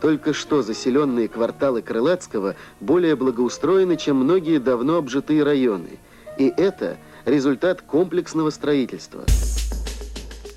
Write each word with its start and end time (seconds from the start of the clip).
Только 0.00 0.32
что 0.32 0.62
заселенные 0.62 1.28
кварталы 1.28 1.82
Крылатского 1.82 2.54
более 2.80 3.16
благоустроены, 3.16 3.96
чем 3.96 4.16
многие 4.16 4.58
давно 4.58 4.96
обжитые 4.96 5.42
районы. 5.42 5.98
И 6.38 6.52
это 6.56 6.98
результат 7.24 7.82
комплексного 7.82 8.50
строительства. 8.50 9.24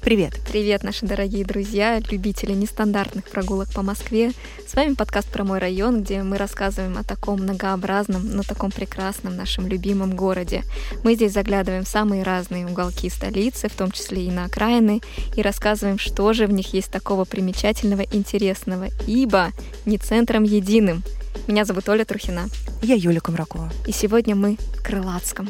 Привет. 0.02 0.34
Привет, 0.52 0.84
наши 0.84 1.06
дорогие 1.06 1.46
друзья, 1.46 2.00
любители 2.10 2.54
нестандартных 2.54 3.29
прогулок 3.29 3.72
по 3.72 3.84
Москве. 3.84 4.31
С 4.68 4.74
вами 4.74 4.96
подкаст 4.96 5.31
про 5.31 5.44
мой 5.44 5.60
район, 5.60 6.02
где 6.02 6.24
мы 6.24 6.38
рассказываем 6.38 6.97
о 6.97 7.04
таком 7.04 7.42
многообразном, 7.42 8.28
но 8.35 8.42
таком 8.42 8.72
прекрасном 8.72 9.38
нашем 9.38 9.67
любимом 9.67 10.16
городе. 10.16 10.63
Мы 11.03 11.13
здесь 11.13 11.34
заглядываем 11.34 11.84
в 11.84 11.88
самые 11.88 12.24
разные 12.24 12.66
уголки 12.66 13.10
столицы, 13.12 13.70
в 13.70 13.76
том 13.76 13.92
числе 13.92 14.26
и 14.26 14.31
на 14.31 14.46
окраины, 14.46 15.02
и 15.35 15.44
рассказываем, 15.44 15.99
что 15.99 16.34
же 16.34 16.48
в 16.48 16.52
них 16.52 16.73
есть 16.73 16.91
такого 16.91 17.23
примечательного, 17.23 18.02
интересного, 18.02 18.88
ибо 19.05 19.52
не 19.86 19.99
центром 19.99 20.44
единым. 20.44 21.04
Меня 21.45 21.63
зовут 21.63 21.88
Оля 21.89 22.05
Трухина. 22.05 22.47
Я 22.81 22.95
Юля 22.95 23.20
Комракова. 23.20 23.72
И 23.86 23.91
сегодня 23.91 24.36
мы 24.36 24.58
в 24.77 24.83
Крылатском. 24.83 25.47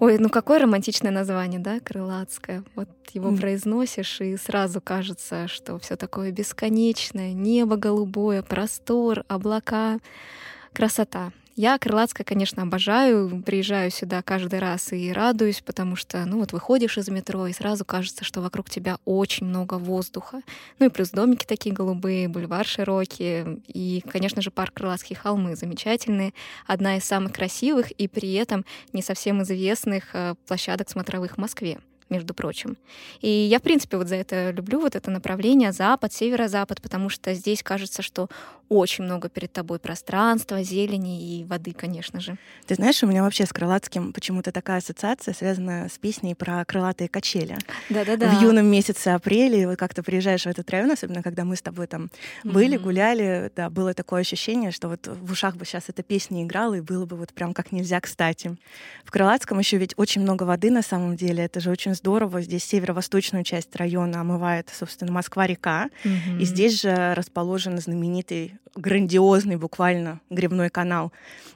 Ой, 0.00 0.16
ну 0.18 0.30
какое 0.30 0.58
романтичное 0.58 1.10
название, 1.10 1.60
да, 1.60 1.78
крылатское. 1.78 2.64
Вот 2.74 2.88
его 3.12 3.30
mm. 3.30 3.38
произносишь, 3.38 4.22
и 4.22 4.36
сразу 4.38 4.80
кажется, 4.80 5.46
что 5.46 5.78
все 5.78 5.96
такое 5.96 6.32
бесконечное, 6.32 7.34
небо 7.34 7.76
голубое, 7.76 8.42
простор, 8.42 9.24
облака, 9.28 9.98
красота. 10.72 11.32
Я 11.56 11.78
Крылатская, 11.78 12.24
конечно, 12.24 12.62
обожаю, 12.62 13.42
приезжаю 13.44 13.90
сюда 13.90 14.22
каждый 14.22 14.60
раз 14.60 14.92
и 14.92 15.12
радуюсь, 15.12 15.60
потому 15.60 15.96
что, 15.96 16.24
ну 16.24 16.38
вот 16.38 16.52
выходишь 16.52 16.96
из 16.96 17.08
метро, 17.08 17.46
и 17.46 17.52
сразу 17.52 17.84
кажется, 17.84 18.24
что 18.24 18.40
вокруг 18.40 18.70
тебя 18.70 18.98
очень 19.04 19.46
много 19.46 19.74
воздуха. 19.74 20.42
Ну 20.78 20.86
и 20.86 20.88
плюс 20.88 21.10
домики 21.10 21.44
такие 21.44 21.74
голубые, 21.74 22.28
бульвар 22.28 22.66
широкий, 22.66 23.60
и, 23.66 24.02
конечно 24.08 24.42
же, 24.42 24.50
парк 24.50 24.74
Крылатские 24.74 25.18
холмы 25.18 25.56
замечательные, 25.56 26.32
одна 26.66 26.96
из 26.96 27.04
самых 27.04 27.32
красивых 27.32 27.90
и 27.90 28.08
при 28.08 28.32
этом 28.34 28.64
не 28.92 29.02
совсем 29.02 29.42
известных 29.42 30.14
э, 30.14 30.36
площадок 30.46 30.88
смотровых 30.88 31.32
в 31.34 31.38
Москве 31.38 31.78
между 32.10 32.34
прочим. 32.34 32.76
И 33.20 33.28
я, 33.28 33.58
в 33.58 33.62
принципе, 33.62 33.96
вот 33.96 34.08
за 34.08 34.16
это 34.16 34.50
люблю 34.50 34.80
вот 34.80 34.96
это 34.96 35.10
направление 35.10 35.72
запад, 35.72 36.12
северо-запад, 36.12 36.82
потому 36.82 37.08
что 37.08 37.34
здесь 37.34 37.62
кажется, 37.62 38.02
что 38.02 38.28
очень 38.70 39.02
много 39.02 39.28
перед 39.28 39.52
тобой 39.52 39.80
пространства, 39.80 40.62
зелени 40.62 41.40
и 41.40 41.44
воды, 41.44 41.72
конечно 41.72 42.20
же. 42.20 42.38
Ты 42.66 42.76
знаешь, 42.76 43.02
у 43.02 43.06
меня 43.06 43.24
вообще 43.24 43.44
с 43.44 43.52
Крылатским 43.52 44.12
почему-то 44.12 44.52
такая 44.52 44.78
ассоциация 44.78 45.34
связана 45.34 45.88
с 45.92 45.98
песней 45.98 46.36
про 46.36 46.64
крылатые 46.64 47.08
качели. 47.08 47.58
Да-да-да. 47.88 48.28
В 48.30 48.40
юном 48.40 48.66
месяце 48.66 49.08
апреля, 49.08 49.68
вот 49.68 49.76
как 49.76 49.92
ты 49.92 50.04
приезжаешь 50.04 50.44
в 50.44 50.46
этот 50.46 50.70
район, 50.70 50.92
особенно 50.92 51.20
когда 51.20 51.44
мы 51.44 51.56
с 51.56 51.62
тобой 51.62 51.88
там 51.88 52.10
были, 52.44 52.78
mm-hmm. 52.78 52.82
гуляли, 52.82 53.52
да, 53.56 53.70
было 53.70 53.92
такое 53.92 54.20
ощущение, 54.20 54.70
что 54.70 54.88
вот 54.88 55.08
в 55.08 55.32
ушах 55.32 55.56
бы 55.56 55.64
сейчас 55.64 55.88
эта 55.88 56.04
песня 56.04 56.44
играла, 56.44 56.74
и 56.74 56.80
было 56.80 57.06
бы 57.06 57.16
вот 57.16 57.32
прям 57.32 57.52
как 57.54 57.72
нельзя 57.72 58.00
кстати. 58.00 58.56
В 59.04 59.10
Крылатском 59.10 59.58
еще 59.58 59.78
ведь 59.78 59.94
очень 59.96 60.22
много 60.22 60.44
воды 60.44 60.70
на 60.70 60.82
самом 60.82 61.16
деле, 61.16 61.44
это 61.44 61.58
же 61.58 61.70
очень 61.70 61.90
здорово. 62.00 62.40
Здесь 62.40 62.64
северо-восточную 62.64 63.44
часть 63.44 63.74
района 63.76 64.22
омывает, 64.22 64.70
собственно, 64.72 65.12
Москва-река. 65.12 65.90
Mm-hmm. 66.04 66.40
И 66.40 66.44
здесь 66.44 66.80
же 66.80 67.14
расположен 67.14 67.78
знаменитый, 67.78 68.54
грандиозный 68.76 69.56
буквально 69.56 70.20
грибной 70.30 70.70
канал, 70.70 71.12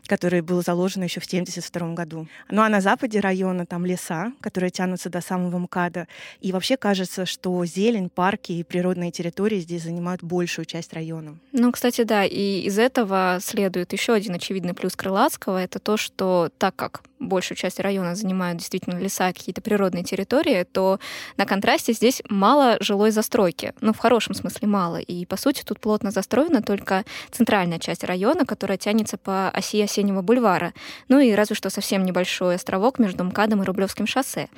который 0.06 0.40
был 0.40 0.62
заложен 0.62 1.02
еще 1.02 1.20
в 1.20 1.26
1972 1.26 1.94
году. 1.94 2.28
Ну 2.50 2.62
а 2.62 2.68
на 2.68 2.80
западе 2.80 3.20
района 3.20 3.66
там 3.66 3.86
леса, 3.86 4.32
которые 4.40 4.70
тянутся 4.70 5.10
до 5.10 5.20
самого 5.20 5.58
МКАДа. 5.58 6.08
И 6.40 6.52
вообще 6.52 6.76
кажется, 6.76 7.26
что 7.26 7.64
зелень, 7.64 8.10
парки 8.10 8.52
и 8.52 8.64
природные 8.64 9.10
территории 9.10 9.60
здесь 9.60 9.84
занимают 9.84 10.22
большую 10.22 10.64
часть 10.64 10.92
района. 10.92 11.38
Ну, 11.52 11.72
кстати, 11.72 12.02
да, 12.02 12.24
и 12.24 12.60
из 12.60 12.78
этого 12.78 13.38
следует 13.40 13.92
еще 13.92 14.12
один 14.12 14.34
очевидный 14.34 14.74
плюс 14.74 14.96
Крылатского. 14.96 15.62
Это 15.62 15.78
то, 15.78 15.96
что 15.96 16.50
так 16.58 16.76
как 16.76 17.02
большую 17.18 17.56
часть 17.56 17.80
района 17.80 18.14
занимают 18.14 18.58
действительно 18.58 18.98
леса, 18.98 19.32
какие-то 19.32 19.60
природные 19.60 20.04
территории, 20.04 20.64
то 20.64 20.98
на 21.36 21.46
контрасте 21.46 21.92
здесь 21.92 22.22
мало 22.28 22.76
жилой 22.80 23.10
застройки. 23.10 23.72
Ну, 23.80 23.92
в 23.92 23.98
хорошем 23.98 24.34
смысле 24.34 24.68
мало. 24.68 24.96
И, 24.96 25.24
по 25.26 25.36
сути, 25.36 25.62
тут 25.64 25.80
плотно 25.80 26.10
застроена 26.10 26.62
только 26.62 27.03
центральная 27.30 27.78
часть 27.78 28.04
района, 28.04 28.44
которая 28.46 28.78
тянется 28.78 29.16
по 29.16 29.50
оси 29.50 29.80
Осеннего 29.82 30.22
бульвара. 30.22 30.72
Ну 31.08 31.18
и 31.18 31.32
разве 31.32 31.56
что 31.56 31.70
совсем 31.70 32.04
небольшой 32.04 32.56
островок 32.56 32.98
между 32.98 33.24
МКАДом 33.24 33.62
и 33.62 33.64
Рублевским 33.64 34.06
шоссе. 34.06 34.48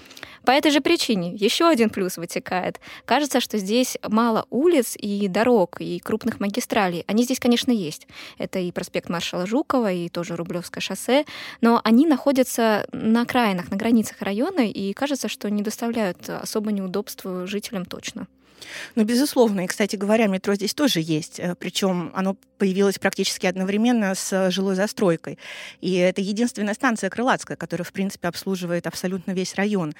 По 0.44 0.52
этой 0.52 0.70
же 0.70 0.80
причине 0.80 1.32
еще 1.32 1.66
один 1.68 1.90
плюс 1.90 2.16
вытекает. 2.16 2.80
Кажется, 3.04 3.40
что 3.40 3.58
здесь 3.58 3.98
мало 4.06 4.46
улиц 4.50 4.96
и 4.96 5.26
дорог, 5.28 5.80
и 5.80 5.98
крупных 5.98 6.40
магистралей. 6.40 7.04
Они 7.06 7.24
здесь, 7.24 7.40
конечно, 7.40 7.72
есть. 7.72 8.06
Это 8.38 8.58
и 8.58 8.70
проспект 8.70 9.08
маршала 9.08 9.46
Жукова, 9.46 9.92
и 9.92 10.08
тоже 10.08 10.36
Рублевское 10.36 10.80
шоссе, 10.80 11.24
но 11.60 11.80
они 11.84 12.06
находятся 12.06 12.86
на 12.92 13.22
окраинах, 13.22 13.70
на 13.70 13.76
границах 13.76 14.22
района, 14.22 14.60
и 14.60 14.92
кажется, 14.92 15.28
что 15.28 15.50
не 15.50 15.62
доставляют 15.62 16.28
особо 16.28 16.70
неудобства 16.72 17.46
жителям 17.46 17.84
точно. 17.84 18.26
Ну, 18.94 19.04
безусловно. 19.04 19.64
И, 19.64 19.66
кстати 19.66 19.96
говоря, 19.96 20.26
метро 20.26 20.54
здесь 20.54 20.74
тоже 20.74 21.00
есть. 21.00 21.38
Э, 21.40 21.54
Причем 21.58 22.12
оно 22.14 22.36
появилось 22.58 22.98
практически 22.98 23.46
одновременно 23.46 24.14
с 24.14 24.50
жилой 24.50 24.74
застройкой. 24.74 25.38
И 25.80 25.94
это 25.94 26.20
единственная 26.20 26.74
станция 26.74 27.10
Крылатская, 27.10 27.56
которая, 27.56 27.84
в 27.84 27.92
принципе, 27.92 28.28
обслуживает 28.28 28.86
абсолютно 28.86 29.32
весь 29.32 29.54
район. 29.54 29.94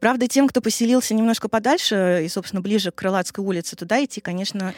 Правда, 0.00 0.26
тем, 0.26 0.48
кто 0.48 0.60
поселился 0.60 1.14
немножко 1.14 1.48
подальше 1.48 2.22
и, 2.24 2.28
собственно, 2.28 2.60
ближе 2.60 2.90
к 2.90 2.96
Крылатской 2.96 3.44
улице, 3.44 3.76
туда 3.76 4.04
идти, 4.04 4.20
конечно, 4.20 4.74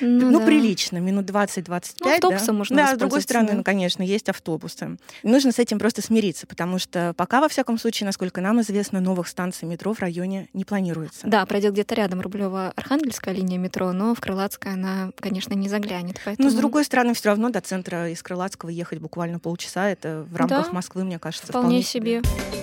ну, 0.00 0.30
ну 0.30 0.40
да. 0.40 0.46
прилично, 0.46 0.98
минут 0.98 1.26
20-25. 1.26 1.94
Ну, 2.00 2.14
автобусы 2.14 2.46
да? 2.46 2.52
можно 2.52 2.76
Да, 2.76 2.94
с 2.94 2.98
другой 2.98 3.22
стороны, 3.22 3.48
да? 3.48 3.54
ну, 3.54 3.64
конечно, 3.64 4.02
есть 4.02 4.28
автобусы. 4.28 4.96
Нужно 5.22 5.52
с 5.52 5.58
этим 5.58 5.78
просто 5.78 6.02
смириться, 6.02 6.46
потому 6.46 6.78
что 6.78 7.12
пока, 7.16 7.40
во 7.40 7.48
всяком 7.48 7.78
случае, 7.78 8.06
насколько 8.06 8.40
нам 8.40 8.60
известно, 8.60 9.00
новых 9.00 9.28
станций 9.28 9.66
метро 9.66 9.92
в 9.92 10.00
районе 10.00 10.48
не 10.52 10.64
планируется. 10.64 11.26
Да, 11.26 11.44
пройдет 11.46 11.72
где-то 11.72 11.94
рядом 11.94 12.20
Рублева 12.20 12.67
Архангельская 12.76 13.34
линия 13.34 13.58
метро, 13.58 13.92
но 13.92 14.14
в 14.14 14.20
Крылатское 14.20 14.74
она, 14.74 15.10
конечно, 15.18 15.54
не 15.54 15.68
заглянет. 15.68 16.20
Поэтому... 16.24 16.48
Ну, 16.48 16.54
с 16.54 16.56
другой 16.56 16.84
стороны, 16.84 17.14
все 17.14 17.30
равно 17.30 17.50
до 17.50 17.60
центра 17.60 18.10
из 18.10 18.22
Крылатского 18.22 18.70
ехать 18.70 19.00
буквально 19.00 19.38
полчаса. 19.38 19.88
Это 19.88 20.24
в 20.28 20.36
рамках 20.36 20.66
да, 20.66 20.72
Москвы, 20.72 21.04
мне 21.04 21.18
кажется, 21.18 21.48
вполне, 21.48 21.82
вполне 21.82 21.82
себе. 21.82 22.22
себе. 22.22 22.57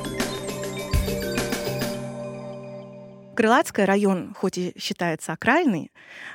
Крылатский 3.36 3.84
район, 3.84 4.34
хоть 4.34 4.58
и 4.58 4.74
считается 4.78 5.34
окраиной, 5.34 5.92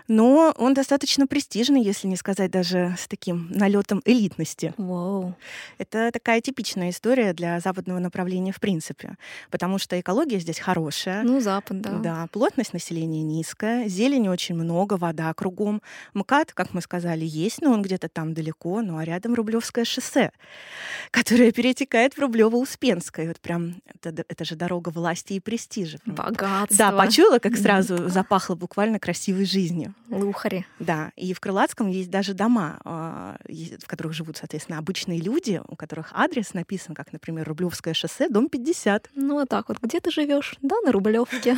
но 0.09 0.55
он 0.57 0.75
достаточно 0.75 1.27
престижный, 1.27 1.83
если 1.83 2.07
не 2.07 2.17
сказать 2.17 2.51
даже 2.51 2.95
с 2.99 3.09
таким 3.09 3.49
налетом 3.51 4.03
элитности. 4.05 4.75
Wow. 4.77 5.35
Это 5.79 6.11
такая 6.13 6.41
типичная 6.41 6.91
история 6.91 7.33
для 7.33 7.61
западного 7.61 7.99
направления 7.99 8.53
в 8.53 8.61
принципе, 8.61 9.17
потому 9.51 9.79
что 9.79 9.99
экология 9.99 10.39
здесь 10.39 10.59
хорошая. 10.59 11.23
Ну, 11.23 11.41
запад, 11.41 11.81
да. 11.81 11.91
Да, 11.99 12.27
плотность 12.33 12.73
населения 12.73 13.23
низкая, 13.23 13.89
зелени 13.89 14.29
очень 14.29 14.55
много, 14.55 14.95
вода 14.95 15.33
кругом. 15.35 15.83
МКАД, 16.15 16.53
как 16.53 16.75
мы 16.75 16.81
сказали, 16.81 17.25
есть, 17.25 17.63
но 17.63 17.73
он 17.73 17.83
где-то 17.83 18.09
там 18.09 18.35
далеко, 18.35 18.83
ну 18.83 18.99
а 18.99 19.05
рядом 19.05 19.35
Рублевское 19.35 19.85
шоссе, 19.85 20.33
которое 21.11 21.53
перетекает 21.53 22.15
в 22.15 22.19
Рублево-Успенское. 22.19 23.29
Вот 23.29 23.41
прям 23.41 23.77
это, 24.03 24.25
это 24.29 24.45
же 24.45 24.57
дорога 24.57 24.91
власти 24.91 25.35
и 25.35 25.41
престижа. 25.41 25.99
Богатство. 26.05 26.77
Да, 26.77 26.90
почуяла, 26.93 27.39
как 27.39 27.57
сразу 27.57 28.09
запахло 28.09 28.55
буквально 28.55 28.99
красивой 28.99 29.45
жизнью. 29.45 29.95
Лухари. 30.11 30.67
Да, 30.79 31.13
и 31.17 31.33
в 31.35 31.41
Крылатском 31.41 31.89
есть 31.89 32.11
даже 32.11 32.35
дома, 32.35 32.81
а, 32.85 33.37
в 33.49 33.87
которых 33.87 34.13
живут, 34.13 34.37
соответственно, 34.37 34.79
обычные 34.79 35.21
люди, 35.21 35.61
у 35.67 35.77
которых 35.77 36.11
адрес 36.13 36.55
написан, 36.55 36.95
как, 36.95 37.13
например, 37.13 37.47
Рублевское 37.49 37.95
шоссе, 37.95 38.29
дом 38.29 38.49
50. 38.49 39.11
Ну, 39.15 39.35
вот 39.35 39.49
так 39.49 39.69
вот. 39.69 39.79
Где 39.81 40.01
ты 40.01 40.11
живешь? 40.11 40.57
Да, 40.63 40.77
на 40.85 40.93
Рублевке. 40.93 41.57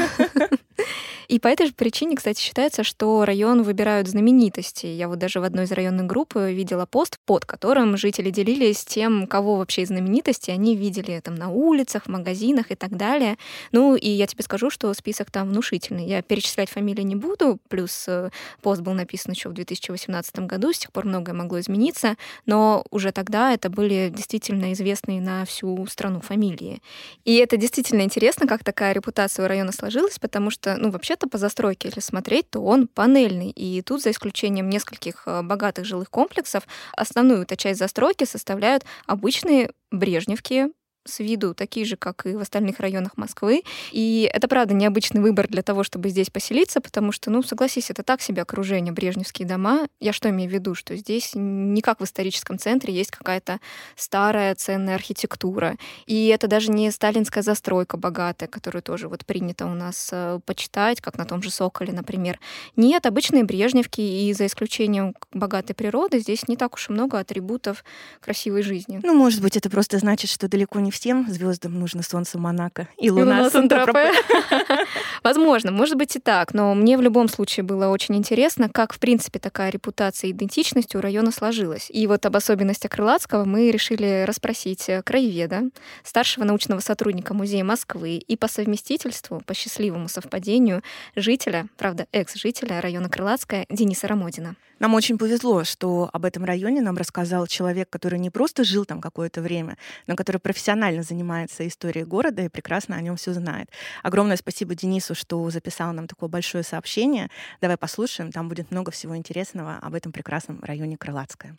И 1.29 1.39
по 1.39 1.49
этой 1.49 1.67
же 1.67 1.73
причине, 1.73 2.17
кстати, 2.17 2.41
считается, 2.41 2.85
что 2.85 3.25
район 3.25 3.63
выбирают 3.63 4.09
знаменитости. 4.09 4.87
Я 4.87 5.09
вот 5.09 5.19
даже 5.19 5.41
в 5.41 5.45
одной 5.45 5.65
из 5.65 5.73
районных 5.73 6.07
групп 6.07 6.35
видела 6.35 6.85
пост, 6.85 7.19
под 7.25 7.47
которым 7.47 7.97
жители 7.97 8.31
делились 8.31 8.85
тем, 8.85 9.27
кого 9.27 9.57
вообще 9.57 9.83
из 9.83 9.89
знаменитостей 9.89 10.53
они 10.53 10.77
видели 10.77 11.21
там 11.21 11.35
на 11.35 11.49
улицах, 11.49 12.05
в 12.05 12.09
магазинах 12.09 12.71
и 12.71 12.75
так 12.75 12.97
далее. 12.97 13.39
Ну, 13.71 13.97
и 13.97 14.09
я 14.09 14.27
тебе 14.27 14.43
скажу, 14.45 14.69
что 14.69 14.93
список 14.95 15.22
там 15.31 15.49
внушительный. 15.49 16.07
Я 16.07 16.23
перечислять 16.23 16.69
фамилии 16.69 17.03
не 17.03 17.17
буду, 17.17 17.59
плюс 17.69 18.05
э, 18.09 18.31
пост 18.61 18.83
был 18.83 18.93
написан 18.93 19.33
еще 19.33 19.49
в 19.49 19.53
2018 19.53 20.41
году, 20.41 20.73
с 20.73 20.79
тех 20.79 20.93
пор 20.93 21.07
многое 21.07 21.35
могло 21.35 21.61
измениться, 21.61 22.17
но 22.47 22.85
уже 22.91 23.13
тогда 23.13 23.53
это 23.53 23.71
были 23.71 24.13
действительно 24.15 24.73
известные 24.73 25.21
на 25.21 25.45
всю 25.45 25.87
страну 25.87 26.21
фамилии. 26.21 26.83
И 27.25 27.37
это 27.37 27.57
действительно 27.57 28.03
интересно, 28.03 28.47
как 28.47 28.65
такая 28.65 28.93
репутация 28.93 29.45
у 29.45 29.49
района 29.49 29.73
сложилась, 29.73 30.19
потому 30.19 30.51
что, 30.51 30.77
ну, 30.77 30.91
вообще-то 30.91 31.29
по 31.29 31.39
застройке, 31.39 31.89
если 31.89 32.01
смотреть, 32.01 32.51
то 32.51 32.61
он 32.61 32.89
панельный. 32.89 33.51
И 33.51 33.83
тут, 33.83 34.03
за 34.03 34.11
исключением 34.11 34.69
нескольких 34.69 35.23
э, 35.27 35.43
богатых 35.43 35.85
жилых 35.85 36.11
комплексов, 36.11 36.67
основную 36.97 37.47
часть 37.57 37.79
застройки 37.79 38.25
составляют 38.25 38.85
обычные 39.07 39.71
брежневки, 39.91 40.71
с 41.05 41.21
виду 41.21 41.55
такие 41.55 41.85
же, 41.87 41.97
как 41.97 42.27
и 42.27 42.35
в 42.35 42.41
остальных 42.41 42.81
районах 42.81 43.17
Москвы. 43.17 43.63
И 43.91 44.31
это, 44.33 44.49
правда, 44.49 44.75
необычный 44.75 45.21
выбор 45.21 45.49
для 45.49 45.63
того, 45.63 45.83
чтобы 45.83 46.09
здесь 46.09 46.31
поселиться, 46.31 46.81
потому 46.81 47.13
что, 47.13 47.31
ну, 47.31 47.43
согласись, 47.43 47.91
это 47.91 48.03
так 48.03 48.21
себе 48.21 48.43
окружение, 48.43 48.93
брежневские 48.93 49.49
дома. 49.49 49.87
Я 50.01 50.13
что 50.13 50.31
имею 50.31 50.51
в 50.51 50.53
виду? 50.53 50.75
Что 50.75 50.97
здесь 50.97 51.33
не 51.35 51.81
как 51.81 52.01
в 52.01 52.05
историческом 52.05 52.59
центре 52.59 52.95
есть 52.95 53.11
какая-то 53.11 53.61
старая 53.97 54.55
ценная 54.55 54.95
архитектура. 54.95 55.77
И 56.07 56.29
это 56.29 56.47
даже 56.47 56.71
не 56.71 56.91
сталинская 56.91 57.43
застройка 57.43 57.97
богатая, 57.97 58.47
которую 58.47 58.83
тоже 58.83 59.09
вот 59.09 59.27
принято 59.27 59.67
у 59.67 59.75
нас 59.75 60.11
э, 60.13 60.41
почитать, 60.45 61.01
как 61.01 61.19
на 61.19 61.25
том 61.25 61.43
же 61.43 61.51
Соколе, 61.51 61.93
например. 61.93 62.39
Нет, 62.77 63.07
обычные 63.07 63.45
брежневки, 63.45 64.01
и 64.01 64.33
за 64.33 64.47
исключением 64.47 65.15
богатой 65.33 65.75
природы 65.75 66.21
здесь 66.21 66.49
не 66.49 66.57
так 66.57 66.75
уж 66.75 66.89
и 66.89 66.93
много 66.93 67.19
атрибутов 67.19 67.85
красивой 68.21 68.63
жизни. 68.63 69.01
Ну, 69.03 69.15
может 69.15 69.43
быть, 69.43 69.57
это 69.57 69.69
просто 69.69 69.99
значит, 69.99 70.31
что 70.31 70.49
далеко 70.49 70.81
не 70.81 70.92
всем 70.93 71.27
звездам 71.29 71.81
нужно 71.81 72.05
солнце 72.05 72.39
Монако 72.39 72.87
и 72.99 73.11
луна, 73.11 73.51
луна 73.53 74.13
Возможно, 75.25 75.73
может 75.73 75.97
быть 75.97 76.15
и 76.15 76.21
так, 76.21 76.55
но 76.55 76.75
мне 76.75 76.97
в 76.97 77.01
любом 77.01 77.29
случае 77.29 77.65
было 77.65 77.89
очень 77.89 78.15
интересно, 78.17 78.69
как, 78.69 78.93
в 78.93 79.01
принципе, 79.01 79.41
такая 79.41 79.71
репутация 79.71 80.29
и 80.29 80.33
идентичность 80.33 80.95
у 80.95 81.01
района 81.01 81.33
сложилась. 81.33 81.89
И 81.91 82.07
вот 82.07 82.25
об 82.27 82.37
особенностях 82.37 82.93
Крылатского 82.93 83.45
мы 83.45 83.71
решили 83.71 84.25
расспросить 84.27 84.89
краеведа, 85.05 85.63
старшего 86.05 86.45
научного 86.45 86.81
сотрудника 86.81 87.35
Музея 87.35 87.65
Москвы 87.65 88.17
и 88.17 88.37
по 88.37 88.47
совместительству, 88.47 89.43
по 89.45 89.55
счастливому 89.55 90.09
совпадению, 90.09 90.83
жителя, 91.17 91.67
правда, 91.79 92.07
экс-жителя 92.13 92.81
района 92.81 93.09
Крылатская 93.09 93.67
Дениса 93.71 94.07
Рамодина. 94.09 94.57
Нам 94.79 94.95
очень 94.95 95.17
повезло, 95.17 95.63
что 95.63 96.11
об 96.13 96.25
этом 96.25 96.45
районе 96.45 96.81
нам 96.81 96.97
рассказал 96.97 97.47
человек, 97.47 97.89
который 97.89 98.19
не 98.19 98.31
просто 98.31 98.65
жил 98.65 98.85
там 98.85 99.01
какое-то 99.01 99.41
время, 99.41 99.79
но 100.09 100.17
который 100.17 100.39
профессионально 100.39 100.82
занимается 101.03 101.67
историей 101.67 102.05
города 102.05 102.43
и 102.43 102.49
прекрасно 102.49 102.97
о 102.97 103.01
нем 103.01 103.17
все 103.17 103.33
знает. 103.33 103.71
Огромное 104.03 104.37
спасибо 104.37 104.75
Денису, 104.75 105.15
что 105.15 105.49
записал 105.51 105.93
нам 105.93 106.09
такое 106.09 106.29
большое 106.29 106.65
сообщение. 106.65 107.29
Давай 107.61 107.77
послушаем, 107.77 108.33
там 108.33 108.49
будет 108.49 108.71
много 108.71 108.91
всего 108.91 109.17
интересного 109.17 109.79
об 109.81 109.95
этом 109.95 110.13
прекрасном 110.13 110.61
районе 110.63 110.97
Крылатское. 110.97 111.55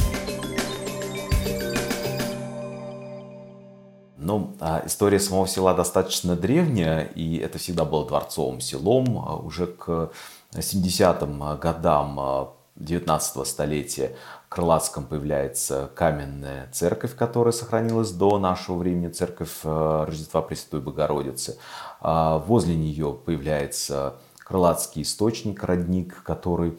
Ну, 4.18 4.56
а 4.62 4.84
история 4.86 5.20
самого 5.20 5.48
села 5.48 5.74
достаточно 5.74 6.36
древняя, 6.36 7.04
и 7.04 7.38
это 7.38 7.58
всегда 7.58 7.84
было 7.84 8.08
дворцовым 8.08 8.62
селом. 8.62 9.18
А 9.18 9.36
уже 9.36 9.68
к 9.68 10.12
70-м 10.54 11.60
годам 11.60 12.20
а, 12.20 12.54
19 12.76 13.48
столетия 13.48 14.16
в 14.46 14.50
Крылатском 14.50 15.06
появляется 15.06 15.92
каменная 15.96 16.70
церковь, 16.72 17.16
которая 17.16 17.52
сохранилась 17.52 18.12
до 18.12 18.40
нашего 18.40 18.78
времени, 18.78 19.10
церковь 19.10 19.52
э, 19.64 20.06
Рождества 20.08 20.42
Пресвятой 20.42 20.82
Богородицы. 20.82 21.58
А 22.02 22.40
возле 22.40 22.76
нее 22.76 23.18
появляется 23.26 24.16
Крылатский 24.40 25.04
источник, 25.04 25.64
родник, 25.64 26.24
который 26.24 26.78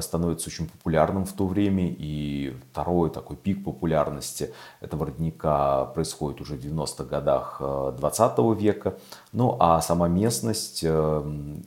становится 0.00 0.48
очень 0.48 0.68
популярным 0.68 1.26
в 1.26 1.32
то 1.32 1.46
время. 1.46 1.94
И 1.98 2.56
второй 2.72 3.10
такой 3.10 3.36
пик 3.36 3.64
популярности 3.64 4.54
этого 4.80 5.06
родника 5.06 5.84
происходит 5.86 6.40
уже 6.40 6.56
в 6.56 6.64
90-х 6.64 7.04
годах 7.04 7.60
20 7.60 8.32
э, 8.38 8.54
века. 8.54 8.98
Ну 9.32 9.56
а 9.60 9.80
сама 9.82 10.08
местность 10.08 10.80
э, 10.82 11.22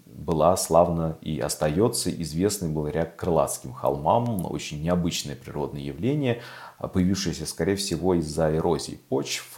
была 0.06 0.58
славно 0.58 1.18
и 1.22 1.40
остается 1.40 2.10
известной 2.10 2.70
благодаря 2.70 3.06
Крылатским 3.06 3.74
холмам. 3.74 4.46
Очень 4.52 4.82
необычное 4.82 5.36
природное 5.36 5.82
явление, 5.82 6.42
появившееся, 6.80 7.46
скорее 7.46 7.76
всего, 7.76 8.16
из-за 8.16 8.56
эрозии 8.56 9.00
почв. 9.10 9.58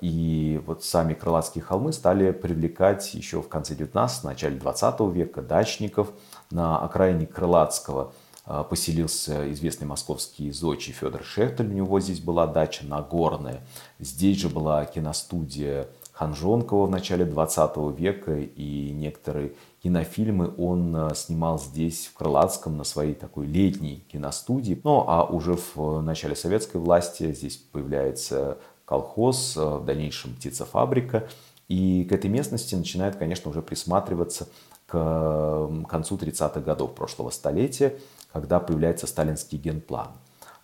И 0.00 0.60
вот 0.66 0.82
сами 0.82 1.14
Крылатские 1.14 1.62
холмы 1.62 1.92
стали 1.92 2.32
привлекать 2.32 3.14
еще 3.14 3.40
в 3.40 3.48
конце 3.48 3.76
19 3.76 4.24
начале 4.24 4.56
20 4.56 5.00
века 5.14 5.40
дачников– 5.40 6.10
на 6.52 6.78
окраине 6.78 7.26
Крылатского 7.26 8.12
а, 8.44 8.64
поселился 8.64 9.50
известный 9.52 9.86
московский 9.86 10.50
зодчий 10.50 10.92
Федор 10.92 11.22
Шехтель. 11.24 11.68
У 11.68 11.72
него 11.72 12.00
здесь 12.00 12.20
была 12.20 12.46
дача 12.46 12.84
Нагорная. 12.84 13.62
Здесь 13.98 14.38
же 14.38 14.48
была 14.48 14.84
киностудия 14.84 15.88
Ханжонкова 16.12 16.86
в 16.86 16.90
начале 16.90 17.24
20 17.24 17.76
века. 17.96 18.38
И 18.38 18.90
некоторые 18.92 19.54
кинофильмы 19.82 20.52
он 20.58 20.94
а, 20.94 21.14
снимал 21.14 21.58
здесь, 21.58 22.06
в 22.06 22.14
Крылатском, 22.14 22.76
на 22.76 22.84
своей 22.84 23.14
такой 23.14 23.46
летней 23.46 24.04
киностудии. 24.10 24.80
Ну, 24.82 25.04
а 25.06 25.24
уже 25.24 25.56
в 25.74 26.00
начале 26.00 26.34
советской 26.34 26.78
власти 26.78 27.32
здесь 27.32 27.56
появляется 27.56 28.58
колхоз, 28.84 29.54
а, 29.56 29.78
в 29.78 29.84
дальнейшем 29.84 30.34
птицефабрика. 30.34 31.28
И 31.68 32.04
к 32.04 32.12
этой 32.12 32.28
местности 32.28 32.74
начинает, 32.74 33.16
конечно, 33.16 33.50
уже 33.50 33.62
присматриваться 33.62 34.48
к 34.92 35.88
концу 35.88 36.16
30-х 36.16 36.60
годов 36.60 36.94
прошлого 36.94 37.30
столетия, 37.30 37.96
когда 38.30 38.60
появляется 38.60 39.06
сталинский 39.06 39.56
генплан. 39.56 40.08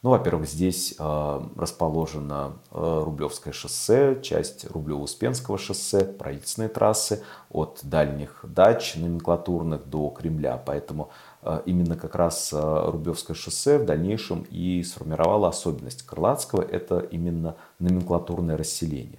Ну, 0.03 0.11
во-первых, 0.11 0.47
здесь 0.47 0.95
э, 0.97 1.41
расположено 1.57 2.53
э, 2.71 3.03
Рублевское 3.05 3.53
шоссе, 3.53 4.21
часть 4.23 4.65
Рублево-Успенского 4.67 5.59
шоссе, 5.59 6.05
правительственные 6.05 6.69
трассы 6.69 7.25
от 7.51 7.81
дальних 7.83 8.45
дач 8.45 8.95
номенклатурных 8.95 9.89
до 9.89 10.11
Кремля. 10.11 10.63
Поэтому 10.65 11.11
э, 11.43 11.63
именно 11.67 11.97
как 11.97 12.15
раз 12.15 12.51
Рублевское 12.53 13.35
шоссе 13.35 13.79
в 13.79 13.87
дальнейшем 13.87 14.47
и 14.51 14.85
сформировало 14.85 15.49
особенность 15.49 16.07
Крылатского. 16.07 16.63
Это 16.63 17.01
именно 17.01 17.57
номенклатурное 17.81 18.57
расселение. 18.57 19.19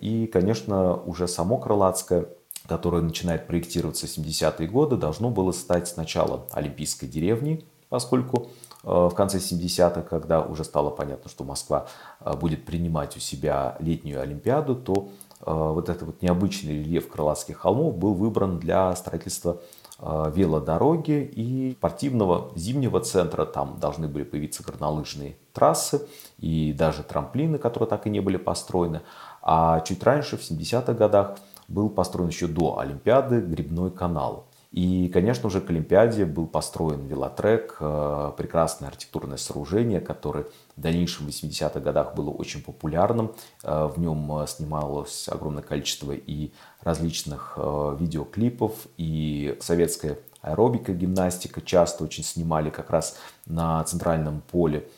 И, 0.00 0.28
конечно, 0.32 0.94
уже 0.94 1.26
само 1.26 1.56
Крылатское– 1.58 2.28
которое 2.66 3.02
начинает 3.02 3.46
проектироваться 3.46 4.06
в 4.06 4.10
70-е 4.10 4.68
годы, 4.68 4.96
должно 4.96 5.30
было 5.30 5.52
стать 5.52 5.88
сначала 5.88 6.46
Олимпийской 6.52 7.06
деревней, 7.06 7.64
поскольку 7.88 8.48
э, 8.84 8.88
в 8.88 9.14
конце 9.14 9.38
70-х, 9.38 10.02
когда 10.02 10.40
уже 10.42 10.64
стало 10.64 10.90
понятно, 10.90 11.28
что 11.28 11.44
Москва 11.44 11.88
э, 12.20 12.34
будет 12.34 12.64
принимать 12.64 13.16
у 13.16 13.20
себя 13.20 13.76
летнюю 13.80 14.20
Олимпиаду, 14.20 14.76
то 14.76 15.08
э, 15.40 15.52
вот 15.52 15.88
этот 15.88 16.02
вот 16.02 16.22
необычный 16.22 16.78
рельеф 16.78 17.08
Крылатских 17.08 17.58
холмов 17.58 17.96
был 17.96 18.14
выбран 18.14 18.58
для 18.58 18.94
строительства 18.96 19.60
велодороги 20.00 21.30
и 21.32 21.76
спортивного 21.78 22.50
зимнего 22.56 22.98
центра. 22.98 23.44
Там 23.44 23.78
должны 23.78 24.08
были 24.08 24.24
появиться 24.24 24.64
горнолыжные 24.64 25.36
трассы 25.52 26.08
и 26.38 26.72
даже 26.72 27.04
трамплины, 27.04 27.58
которые 27.58 27.88
так 27.88 28.08
и 28.08 28.10
не 28.10 28.18
были 28.18 28.36
построены. 28.36 29.02
А 29.42 29.78
чуть 29.80 30.02
раньше, 30.02 30.36
в 30.36 30.40
70-х 30.40 30.94
годах, 30.94 31.36
был 31.72 31.88
построен 31.88 32.28
еще 32.28 32.46
до 32.46 32.78
Олимпиады 32.78 33.40
грибной 33.40 33.90
канал. 33.90 34.46
И, 34.72 35.08
конечно 35.08 35.50
же, 35.50 35.60
к 35.60 35.68
Олимпиаде 35.68 36.24
был 36.24 36.46
построен 36.46 37.06
велотрек, 37.06 37.76
э, 37.78 38.32
прекрасное 38.38 38.88
архитектурное 38.88 39.36
сооружение, 39.36 40.00
которое 40.00 40.46
в 40.76 40.80
дальнейшем 40.80 41.26
в 41.26 41.28
80-х 41.28 41.78
годах 41.80 42.14
было 42.14 42.30
очень 42.30 42.62
популярным. 42.62 43.34
Э, 43.62 43.90
в 43.94 44.00
нем 44.00 44.32
э, 44.38 44.46
снималось 44.46 45.28
огромное 45.28 45.62
количество 45.62 46.12
и 46.12 46.52
различных 46.80 47.58
видеоклипов, 47.58 48.72
и 48.96 49.56
советская 49.60 50.18
аэробика, 50.40 50.92
гимнастика 50.94 51.60
часто 51.60 52.02
очень 52.02 52.24
снимали 52.24 52.70
как 52.70 52.90
раз 52.90 53.18
на 53.46 53.84
центральном 53.84 54.40
поле 54.50 54.88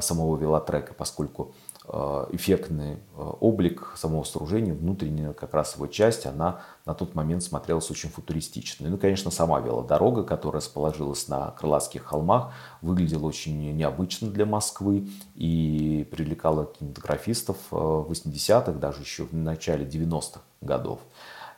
самого 0.00 0.36
велотрека, 0.36 0.94
поскольку 0.94 1.54
эффектный 2.32 2.94
э, 2.94 2.96
облик 3.40 3.92
самого 3.96 4.24
сооружения, 4.24 4.74
внутренняя 4.74 5.32
как 5.32 5.54
раз 5.54 5.74
его 5.74 5.86
часть, 5.86 6.26
она 6.26 6.60
на 6.84 6.94
тот 6.94 7.14
момент 7.14 7.42
смотрелась 7.42 7.90
очень 7.90 8.10
футуристично. 8.10 8.88
Ну 8.88 8.98
конечно, 8.98 9.30
сама 9.30 9.60
велодорога, 9.60 10.22
которая 10.22 10.60
расположилась 10.60 11.28
на 11.28 11.50
Крылатских 11.52 12.04
холмах, 12.04 12.52
выглядела 12.82 13.26
очень 13.26 13.74
необычно 13.74 14.28
для 14.28 14.44
Москвы 14.44 15.08
и 15.34 16.06
привлекала 16.10 16.66
кинематографистов 16.66 17.56
э, 17.70 17.76
в 17.76 18.10
80-х, 18.10 18.72
даже 18.72 19.00
еще 19.00 19.24
в 19.24 19.32
начале 19.32 19.86
90-х 19.86 20.40
годов. 20.60 21.00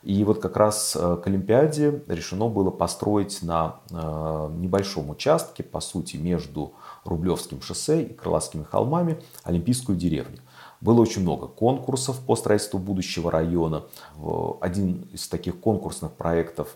И 0.03 0.23
вот 0.23 0.41
как 0.41 0.57
раз 0.57 0.97
к 0.97 1.27
Олимпиаде 1.27 2.01
решено 2.07 2.47
было 2.47 2.71
построить 2.71 3.43
на 3.43 3.81
небольшом 3.91 5.11
участке, 5.11 5.61
по 5.61 5.79
сути, 5.79 6.17
между 6.17 6.73
Рублевским 7.03 7.61
шоссе 7.61 8.03
и 8.03 8.13
Крылатскими 8.13 8.63
холмами 8.63 9.21
Олимпийскую 9.43 9.97
деревню. 9.97 10.39
Было 10.81 11.01
очень 11.01 11.21
много 11.21 11.47
конкурсов 11.47 12.19
по 12.25 12.35
строительству 12.35 12.79
будущего 12.79 13.31
района. 13.31 13.83
Один 14.61 15.07
из 15.13 15.27
таких 15.27 15.59
конкурсных 15.59 16.13
проектов 16.13 16.75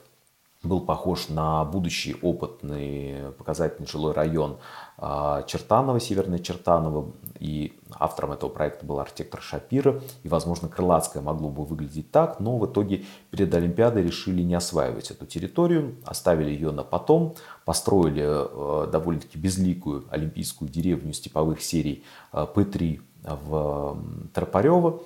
был 0.65 0.81
похож 0.81 1.29
на 1.29 1.63
будущий 1.65 2.15
опытный 2.21 3.31
показательный 3.37 3.87
жилой 3.87 4.13
район 4.13 4.57
а, 4.97 5.43
Чертанова, 5.43 5.99
Северная 5.99 6.39
Чертанова. 6.39 7.11
И 7.39 7.77
автором 7.91 8.31
этого 8.31 8.49
проекта 8.49 8.85
был 8.85 8.99
архитектор 8.99 9.41
Шапира. 9.41 10.01
И, 10.23 10.27
возможно, 10.27 10.67
Крылатская 10.67 11.21
могло 11.21 11.49
бы 11.49 11.63
выглядеть 11.63 12.11
так, 12.11 12.39
но 12.39 12.57
в 12.57 12.65
итоге 12.65 13.05
перед 13.31 13.53
Олимпиадой 13.53 14.03
решили 14.03 14.41
не 14.41 14.55
осваивать 14.55 15.11
эту 15.11 15.25
территорию, 15.25 15.95
оставили 16.05 16.51
ее 16.51 16.71
на 16.71 16.83
потом, 16.83 17.35
построили 17.65 18.23
э, 18.25 18.91
довольно-таки 18.91 19.37
безликую 19.37 20.05
олимпийскую 20.09 20.69
деревню 20.69 21.13
степовых 21.13 21.61
серий 21.61 22.03
э, 22.31 22.45
П-3 22.53 23.01
в 23.25 23.97
Тропарево, 24.33 25.01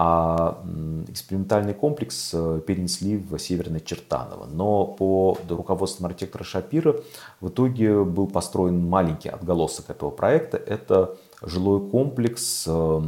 а 0.00 0.62
экспериментальный 1.08 1.74
комплекс 1.74 2.30
э, 2.32 2.60
перенесли 2.64 3.16
в 3.16 3.36
Северное 3.36 3.80
Чертаново. 3.80 4.46
Но 4.46 4.86
по 4.86 5.36
руководству 5.48 6.06
архитектора 6.06 6.44
Шапира 6.44 6.94
в 7.40 7.48
итоге 7.48 8.04
был 8.04 8.28
построен 8.28 8.88
маленький 8.88 9.28
отголосок 9.28 9.90
этого 9.90 10.10
проекта. 10.10 10.56
Это 10.56 11.16
жилой 11.42 11.80
комплекс 11.90 12.64
э, 12.68 13.00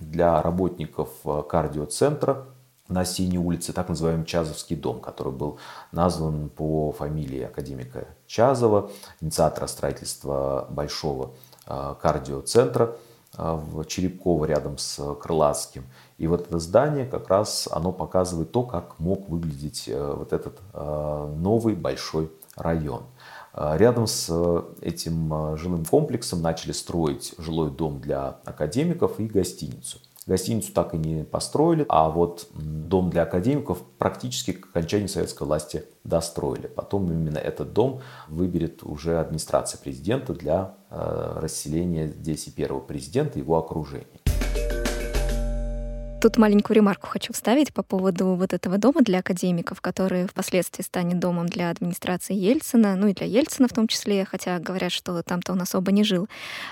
для 0.00 0.42
работников 0.42 1.10
э, 1.24 1.44
кардиоцентра 1.48 2.44
на 2.88 3.04
Синей 3.04 3.38
улице, 3.38 3.72
так 3.72 3.88
называемый 3.88 4.26
Чазовский 4.26 4.74
дом, 4.74 4.98
который 4.98 5.32
был 5.32 5.58
назван 5.92 6.48
по 6.48 6.90
фамилии 6.90 7.42
академика 7.42 8.08
Чазова, 8.26 8.90
инициатора 9.20 9.68
строительства 9.68 10.66
большого 10.68 11.30
кардиоцентра 11.64 12.96
в 13.36 13.84
Черепково 13.86 14.44
рядом 14.44 14.76
с 14.78 15.14
Крылатским. 15.14 15.84
И 16.22 16.28
вот 16.28 16.46
это 16.46 16.60
здание 16.60 17.04
как 17.04 17.28
раз 17.28 17.68
оно 17.68 17.90
показывает 17.90 18.52
то, 18.52 18.62
как 18.62 19.00
мог 19.00 19.28
выглядеть 19.28 19.88
э, 19.88 20.14
вот 20.16 20.32
этот 20.32 20.60
э, 20.72 21.34
новый 21.36 21.74
большой 21.74 22.30
район. 22.54 23.02
Э, 23.54 23.74
рядом 23.76 24.06
с 24.06 24.30
этим 24.80 25.56
жилым 25.56 25.84
комплексом 25.84 26.40
начали 26.40 26.70
строить 26.70 27.34
жилой 27.38 27.72
дом 27.72 28.00
для 28.00 28.36
академиков 28.44 29.18
и 29.18 29.26
гостиницу. 29.26 29.98
Гостиницу 30.26 30.72
так 30.72 30.94
и 30.94 30.98
не 30.98 31.24
построили, 31.24 31.84
а 31.88 32.08
вот 32.08 32.48
дом 32.54 33.10
для 33.10 33.22
академиков 33.22 33.82
практически 33.98 34.52
к 34.52 34.66
окончанию 34.66 35.08
советской 35.08 35.46
власти 35.46 35.84
достроили. 36.04 36.66
Потом 36.68 37.10
именно 37.10 37.38
этот 37.38 37.72
дом 37.72 38.00
выберет 38.28 38.82
уже 38.82 39.18
администрация 39.18 39.80
президента 39.80 40.32
для 40.34 40.76
расселения 40.90 42.08
здесь 42.08 42.46
и 42.46 42.50
первого 42.50 42.80
президента, 42.80 43.38
его 43.38 43.56
окружения. 43.58 44.11
Тут 46.22 46.38
маленькую 46.38 46.76
ремарку 46.76 47.08
хочу 47.08 47.32
вставить 47.32 47.74
по 47.74 47.82
поводу 47.82 48.36
вот 48.36 48.52
этого 48.52 48.78
дома 48.78 49.00
для 49.00 49.18
академиков, 49.18 49.80
который 49.80 50.28
впоследствии 50.28 50.84
станет 50.84 51.18
домом 51.18 51.48
для 51.48 51.68
администрации 51.68 52.32
Ельцина, 52.32 52.94
ну 52.94 53.08
и 53.08 53.12
для 53.12 53.26
Ельцина 53.26 53.66
в 53.66 53.72
том 53.72 53.88
числе, 53.88 54.24
хотя 54.24 54.60
говорят, 54.60 54.92
что 54.92 55.20
там-то 55.24 55.50
он 55.50 55.62
особо 55.62 55.90
не 55.90 56.04
жил. 56.04 56.28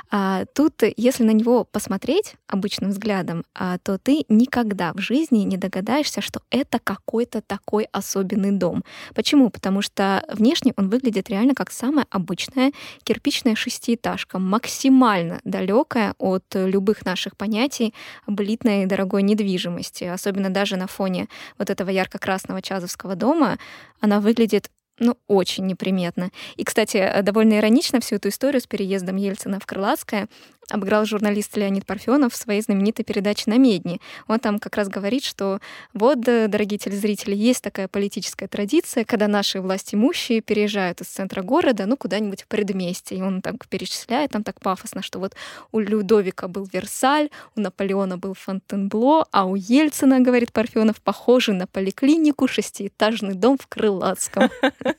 А 0.09 0.45
тут, 0.54 0.85
если 0.97 1.25
на 1.25 1.33
него 1.33 1.64
посмотреть 1.64 2.37
обычным 2.47 2.90
взглядом, 2.90 3.45
а, 3.52 3.78
то 3.78 3.99
ты 3.99 4.25
никогда 4.28 4.92
в 4.92 5.00
жизни 5.00 5.38
не 5.38 5.57
догадаешься, 5.57 6.21
что 6.21 6.42
это 6.50 6.78
какой-то 6.78 7.40
такой 7.40 7.88
особенный 7.90 8.52
дом. 8.52 8.85
Почему? 9.16 9.50
Потому 9.50 9.83
что 9.83 10.23
внешне 10.33 10.75
он 10.76 10.90
выглядит 10.90 11.28
реально 11.28 11.57
как 11.57 11.73
самая 11.73 12.07
обычная 12.11 12.71
кирпичная 13.02 13.57
шестиэтажка, 13.57 14.38
максимально 14.38 15.40
далекая 15.42 16.14
от 16.19 16.45
любых 16.54 17.04
наших 17.04 17.37
понятий 17.37 17.95
об 18.28 18.40
элитной 18.40 18.87
дорогой 18.87 19.25
недвижимости 19.25 19.40
недвижимости, 19.41 20.05
особенно 20.05 20.51
даже 20.51 20.77
на 20.77 20.87
фоне 20.87 21.29
вот 21.59 21.71
этого 21.71 21.91
ярко-красного 21.91 22.63
Чазовского 22.63 23.15
дома, 23.15 23.59
она 24.01 24.21
выглядит 24.21 24.71
ну, 25.00 25.16
очень 25.26 25.66
неприметно. 25.66 26.30
И, 26.57 26.64
кстати, 26.64 27.23
довольно 27.23 27.59
иронично 27.59 28.00
всю 28.00 28.16
эту 28.16 28.28
историю 28.28 28.61
с 28.61 28.66
переездом 28.66 29.16
Ельцина 29.16 29.59
в 29.59 29.66
Крылатское 29.66 30.28
обыграл 30.71 31.04
журналист 31.04 31.57
Леонид 31.57 31.85
Парфенов 31.85 32.33
в 32.33 32.37
своей 32.37 32.62
знаменитой 32.62 33.04
передаче 33.04 33.45
«На 33.47 33.59
медне». 33.59 34.00
Он 34.28 34.38
там 34.38 34.59
как 34.59 34.76
раз 34.76 34.88
говорит, 34.88 35.25
что 35.25 35.61
вот, 35.92 36.26
э, 36.28 36.49
дорогие 36.49 36.78
телезрители, 36.78 37.35
есть 37.35 37.62
такая 37.62 37.88
политическая 37.88 38.47
традиция, 38.47 39.04
когда 39.04 39.28
наши 39.28 39.61
власть 39.61 39.95
имущие 39.95 40.40
переезжают 40.40 41.00
из 41.00 41.09
центра 41.09 41.42
города, 41.42 41.87
ну, 41.87 41.97
куда-нибудь 41.97 42.42
в 42.42 42.47
предместье. 42.47 43.19
И 43.19 43.23
он 43.23 43.42
так 43.42 43.66
перечисляет 43.69 44.30
там 44.30 44.45
так 44.45 44.61
пафосно, 44.61 45.02
что 45.02 45.19
вот 45.19 45.35
у 45.73 45.80
Людовика 45.80 46.49
был 46.49 46.69
Версаль, 46.73 47.30
у 47.57 47.61
Наполеона 47.61 48.16
был 48.16 48.35
Фонтенбло, 48.35 49.26
а 49.33 49.47
у 49.47 49.57
Ельцина, 49.57 50.21
говорит 50.21 50.52
Парфенов, 50.52 51.00
похожий 51.00 51.54
на 51.54 51.66
поликлинику 51.66 52.47
шестиэтажный 52.47 53.35
дом 53.35 53.59
в 53.59 53.66
Крылатском. 53.66 54.50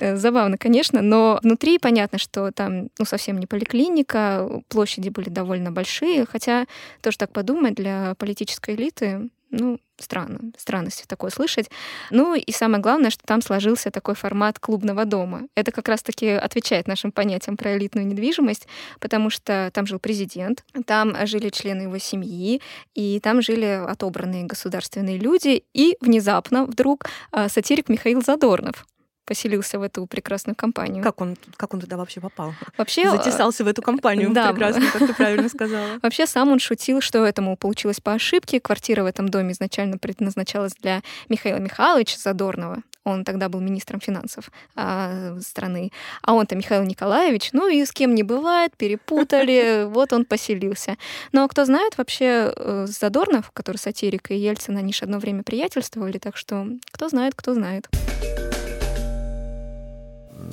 Э, 0.00 0.16
забавно, 0.16 0.56
конечно, 0.56 1.02
но 1.02 1.38
внутри 1.42 1.78
понятно, 1.78 2.18
что 2.18 2.52
там 2.52 2.88
ну, 2.98 3.04
совсем 3.04 3.38
не 3.38 3.46
поликлиника, 3.46 4.62
площади 4.68 5.10
были 5.10 5.28
довольно 5.28 5.72
большие, 5.72 6.24
хотя 6.24 6.66
тоже 7.02 7.18
так 7.18 7.32
подумать, 7.32 7.74
для 7.74 8.14
политической 8.18 8.74
элиты 8.74 9.28
ну, 9.50 9.80
странно, 9.98 10.52
странности 10.56 11.04
такое 11.06 11.30
слышать. 11.30 11.70
Ну 12.10 12.34
и 12.34 12.52
самое 12.52 12.80
главное, 12.80 13.10
что 13.10 13.24
там 13.24 13.42
сложился 13.42 13.90
такой 13.90 14.14
формат 14.14 14.58
клубного 14.58 15.04
дома. 15.04 15.48
Это 15.54 15.72
как 15.72 15.88
раз-таки 15.88 16.28
отвечает 16.28 16.86
нашим 16.86 17.12
понятиям 17.12 17.56
про 17.56 17.76
элитную 17.76 18.06
недвижимость, 18.06 18.66
потому 19.00 19.28
что 19.28 19.70
там 19.74 19.86
жил 19.86 19.98
президент, 19.98 20.64
там 20.86 21.14
жили 21.26 21.50
члены 21.50 21.82
его 21.82 21.98
семьи, 21.98 22.62
и 22.94 23.20
там 23.20 23.42
жили 23.42 23.84
отобранные 23.86 24.44
государственные 24.44 25.18
люди, 25.18 25.64
и 25.74 25.96
внезапно 26.00 26.64
вдруг 26.64 27.06
а, 27.32 27.48
сатирик 27.48 27.88
Михаил 27.88 28.22
Задорнов 28.22 28.86
поселился 29.30 29.78
в 29.78 29.82
эту 29.82 30.06
прекрасную 30.06 30.56
компанию. 30.56 31.04
Как 31.04 31.20
он, 31.20 31.36
как 31.56 31.72
он 31.72 31.80
туда 31.80 31.96
вообще 31.96 32.20
попал? 32.20 32.52
Вообще... 32.76 33.08
Затесался 33.08 33.62
в 33.62 33.68
эту 33.68 33.80
компанию 33.80 34.32
да. 34.32 34.50
прекрасную, 34.50 34.90
как 34.90 35.06
ты 35.06 35.14
правильно 35.14 35.48
сказала. 35.48 35.86
Вообще 36.02 36.26
сам 36.26 36.50
он 36.50 36.58
шутил, 36.58 37.00
что 37.00 37.24
этому 37.24 37.56
получилось 37.56 38.00
по 38.00 38.12
ошибке. 38.12 38.58
Квартира 38.58 39.04
в 39.04 39.06
этом 39.06 39.28
доме 39.28 39.52
изначально 39.52 39.98
предназначалась 39.98 40.72
для 40.82 41.02
Михаила 41.28 41.58
Михайловича 41.58 42.18
Задорнова. 42.18 42.82
Он 43.04 43.24
тогда 43.24 43.48
был 43.48 43.60
министром 43.60 44.00
финансов 44.00 44.50
а, 44.74 45.38
страны. 45.40 45.92
А 46.22 46.32
он-то 46.32 46.56
Михаил 46.56 46.82
Николаевич, 46.82 47.50
ну 47.52 47.68
и 47.68 47.84
с 47.84 47.92
кем 47.92 48.16
не 48.16 48.24
бывает, 48.24 48.76
перепутали, 48.76 49.84
вот 49.88 50.12
он 50.12 50.24
поселился. 50.24 50.96
Но 51.30 51.46
кто 51.46 51.64
знает, 51.64 51.96
вообще 51.98 52.52
э, 52.56 52.86
Задорнов, 52.88 53.52
который 53.52 53.76
сатирик, 53.76 54.32
и 54.32 54.34
Ельцин, 54.34 54.76
они 54.76 54.92
же 54.92 55.04
одно 55.04 55.20
время 55.20 55.44
приятельствовали, 55.44 56.18
так 56.18 56.36
что 56.36 56.66
кто 56.90 57.08
знает, 57.08 57.34
кто 57.36 57.54
знает. 57.54 57.88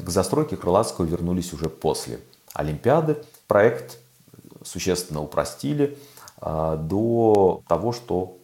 К 0.03 0.09
застройке 0.09 0.57
Крылатского 0.57 1.05
вернулись 1.05 1.53
уже 1.53 1.69
после 1.69 2.19
Олимпиады. 2.53 3.17
Проект 3.47 3.97
существенно 4.63 5.21
упростили 5.21 5.97
а, 6.39 6.75
до 6.75 7.63
того, 7.67 7.91
что 7.91 8.37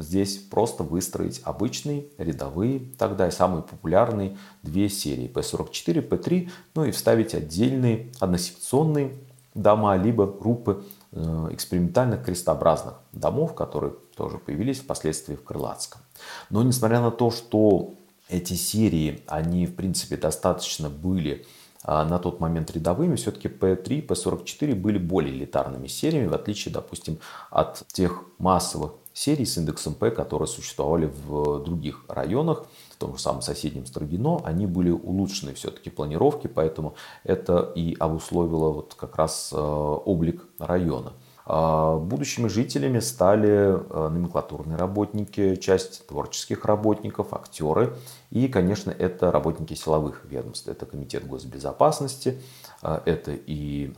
здесь 0.00 0.38
просто 0.38 0.82
выстроить 0.82 1.40
обычные, 1.44 2.06
рядовые, 2.18 2.80
тогда 2.98 3.28
и 3.28 3.30
самые 3.30 3.62
популярные 3.62 4.36
две 4.62 4.88
серии 4.88 5.30
P44, 5.30 6.08
P3, 6.08 6.50
ну 6.74 6.84
и 6.84 6.90
вставить 6.90 7.34
отдельные 7.34 8.10
односекционные 8.18 9.12
дома, 9.54 9.96
либо 9.96 10.26
группы 10.26 10.84
э, 11.12 11.48
экспериментальных 11.52 12.24
крестообразных 12.24 12.94
домов, 13.12 13.54
которые 13.54 13.92
тоже 14.16 14.38
появились 14.38 14.80
впоследствии 14.80 15.36
в 15.36 15.44
Крылатском. 15.44 16.00
Но 16.50 16.62
несмотря 16.62 17.00
на 17.00 17.10
то, 17.10 17.30
что 17.30 17.94
эти 18.28 18.54
серии, 18.54 19.22
они 19.26 19.66
в 19.66 19.74
принципе 19.74 20.16
достаточно 20.16 20.88
были 20.88 21.46
а, 21.82 22.04
на 22.04 22.18
тот 22.18 22.40
момент 22.40 22.70
рядовыми, 22.70 23.16
все-таки 23.16 23.48
P3, 23.48 24.06
P44 24.06 24.74
были 24.74 24.98
более 24.98 25.34
элитарными 25.34 25.86
сериями, 25.86 26.28
в 26.28 26.34
отличие, 26.34 26.72
допустим, 26.72 27.18
от 27.50 27.86
тех 27.88 28.24
массовых 28.38 28.92
серий 29.12 29.44
с 29.44 29.58
индексом 29.58 29.94
P, 29.94 30.10
которые 30.10 30.48
существовали 30.48 31.12
в 31.26 31.62
других 31.62 32.04
районах, 32.08 32.64
в 32.90 32.96
том 32.96 33.16
же 33.16 33.22
самом 33.22 33.42
соседнем 33.42 33.86
Строгино, 33.86 34.40
они 34.44 34.66
были 34.66 34.90
улучшены 34.90 35.54
все-таки 35.54 35.90
планировки, 35.90 36.46
поэтому 36.46 36.94
это 37.22 37.72
и 37.74 37.94
обусловило 37.98 38.70
вот 38.70 38.94
как 38.94 39.16
раз 39.16 39.50
э, 39.52 39.56
облик 39.56 40.46
района. 40.58 41.12
А, 41.46 41.96
будущими 41.98 42.48
жителями 42.48 43.00
стали 43.00 43.50
э, 43.50 44.08
номенклатурные 44.08 44.78
работники, 44.78 45.56
часть 45.56 46.06
творческих 46.06 46.64
работников, 46.64 47.34
актеры 47.34 47.96
и, 48.30 48.48
конечно, 48.48 48.90
это 48.90 49.30
работники 49.30 49.74
силовых 49.74 50.24
ведомств. 50.24 50.68
Это 50.68 50.86
Комитет 50.86 51.26
госбезопасности, 51.26 52.40
э, 52.82 53.00
это 53.04 53.32
и 53.32 53.92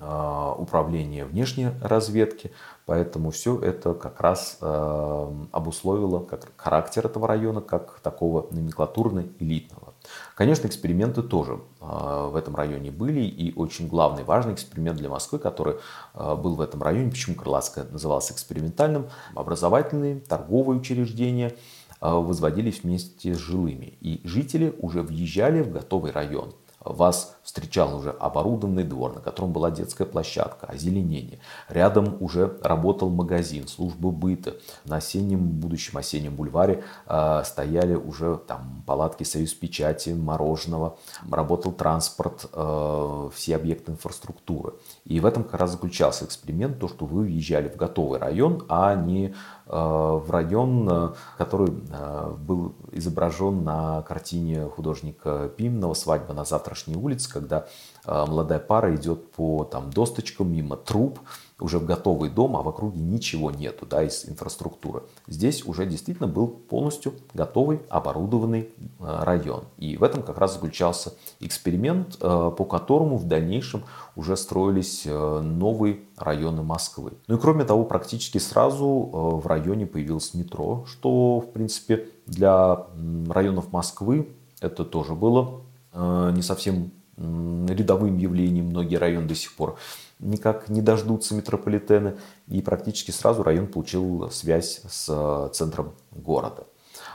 Управление 0.59 1.25
внешней 1.25 1.69
разведки. 1.81 2.51
Поэтому 2.87 3.31
все 3.31 3.59
это 3.59 3.95
как 3.95 4.21
раз 4.21 4.59
обусловило 4.61 6.21
как 6.21 6.53
характер 6.57 7.07
этого 7.07 7.29
района 7.29 7.61
как 7.61 8.01
такого 8.01 8.47
номенклатурно-элитного. 8.51 9.86
Конечно, 10.35 10.67
эксперименты 10.67 11.23
тоже 11.23 11.61
а, 11.81 12.29
в 12.29 12.37
этом 12.37 12.57
районе 12.57 12.91
были, 12.91 13.21
и 13.21 13.55
очень 13.55 13.89
главный, 13.89 14.25
важный 14.25 14.55
эксперимент 14.55 14.99
для 14.99 15.09
Москвы, 15.09 15.39
который 15.39 15.77
а, 16.15 16.37
был 16.37 16.55
в 16.55 16.61
этом 16.61 16.83
районе, 16.83 17.11
почему 17.11 17.37
Крылатская 17.37 17.85
называлась 17.85 18.31
экспериментальным, 18.31 19.09
образовательные, 19.35 20.21
торговые 20.21 20.79
учреждения 20.79 21.55
а, 22.01 22.17
возводились 22.17 22.83
вместе 22.83 23.35
с 23.35 23.39
жилыми, 23.39 23.97
и 24.01 24.21
жители 24.25 24.75
уже 24.79 25.03
въезжали 25.03 25.63
в 25.63 25.73
готовый 25.73 26.13
район 26.13 26.53
вас 26.93 27.37
встречал 27.43 27.97
уже 27.97 28.11
оборудованный 28.11 28.83
двор, 28.83 29.15
на 29.15 29.21
котором 29.21 29.53
была 29.53 29.71
детская 29.71 30.05
площадка, 30.05 30.67
озеленение. 30.67 31.39
Рядом 31.69 32.17
уже 32.21 32.59
работал 32.63 33.09
магазин, 33.09 33.69
служба 33.69 34.11
быта. 34.11 34.57
На 34.85 34.97
осеннем, 34.97 35.39
будущем 35.39 35.97
осеннем 35.97 36.35
бульваре 36.35 36.83
э, 37.07 37.43
стояли 37.45 37.95
уже 37.95 38.39
там 38.47 38.83
палатки 38.87 39.23
«Союз 39.23 39.55
печати», 39.55 40.11
мороженого, 40.11 40.99
работал 41.31 41.73
транспорт, 41.73 42.47
э, 42.53 43.31
все 43.35 43.57
объекты 43.57 43.93
инфраструктуры. 43.93 44.75
И 45.05 45.21
в 45.21 45.27
этом 45.27 45.45
как 45.45 45.61
раз 45.61 45.73
заключался 45.73 46.25
эксперимент, 46.25 46.79
то, 46.79 46.89
что 46.89 47.07
вы 47.07 47.23
въезжали 47.23 47.69
в 47.69 47.77
готовый 47.77 48.19
район, 48.19 48.65
а 48.69 48.95
не 48.95 49.35
в 49.69 50.31
район, 50.31 50.89
э, 50.91 51.09
который 51.39 51.73
э, 51.91 52.35
был 52.39 52.75
изображен 52.93 53.65
на 53.65 54.03
картине 54.03 54.67
художника 54.67 55.51
Пимного 55.57 55.95
«Свадьба 55.95 56.35
на 56.35 56.45
завтрашней 56.45 56.97
улице», 56.97 57.33
когда 57.33 57.67
молодая 58.07 58.61
пара 58.61 58.95
идет 58.95 59.33
по 59.33 59.65
там, 59.65 59.91
досточкам 59.91 60.53
мимо 60.53 60.77
труб, 60.77 61.19
уже 61.59 61.79
в 61.79 61.87
готовый 61.87 62.29
дом, 62.29 62.57
а 62.57 62.63
в 62.63 62.69
округе 62.69 63.01
ничего 63.01 63.51
нету 63.51 63.87
да, 63.87 64.03
из 64.03 64.29
инфраструктуры. 64.29 65.05
Здесь 65.27 65.65
уже 65.65 65.87
действительно 65.87 66.29
был 66.29 66.49
полностью 66.49 67.15
готовый, 67.33 67.81
оборудованный 67.89 68.69
э, 69.01 69.23
район. 69.23 69.65
И 69.79 69.97
в 69.97 70.03
этом 70.03 70.23
как 70.23 70.39
раз 70.39 70.55
заключался 70.55 71.15
эксперимент, 71.41 72.19
э, 72.21 72.53
по 72.57 72.65
которому 72.65 73.17
в 73.17 73.27
дальнейшем 73.27 73.85
уже 74.17 74.37
строились 74.37 75.03
э, 75.07 75.41
новые 75.41 76.01
районы 76.19 76.63
Москвы. 76.63 77.13
Ну 77.27 77.37
и 77.37 77.41
кроме 77.41 77.65
того, 77.65 77.85
практически 77.85 78.39
сразу 78.39 78.87
в 78.87 79.47
районе 79.47 79.87
появилось 79.87 80.35
метро, 80.35 80.85
что 80.87 81.41
в 81.41 81.53
принципе 81.53 82.09
для 82.27 82.87
районов 83.29 83.73
Москвы 83.73 84.29
это 84.61 84.85
тоже 84.85 85.15
было 85.15 85.61
не 85.95 86.43
совсем 86.43 86.91
рядовым 87.19 88.19
явлением. 88.19 88.67
Многие 88.67 88.97
районы 88.97 89.27
до 89.27 89.35
сих 89.35 89.55
пор 89.55 89.79
никак 90.19 90.69
не 90.69 90.83
дождутся 90.83 91.35
метрополитены. 91.35 92.17
И 92.49 92.63
практически 92.63 93.11
сразу 93.11 93.43
район 93.43 93.67
получил 93.67 94.31
связь 94.31 94.83
с 94.89 95.07
э, 95.09 95.51
центром 95.53 95.93
города. 96.11 96.67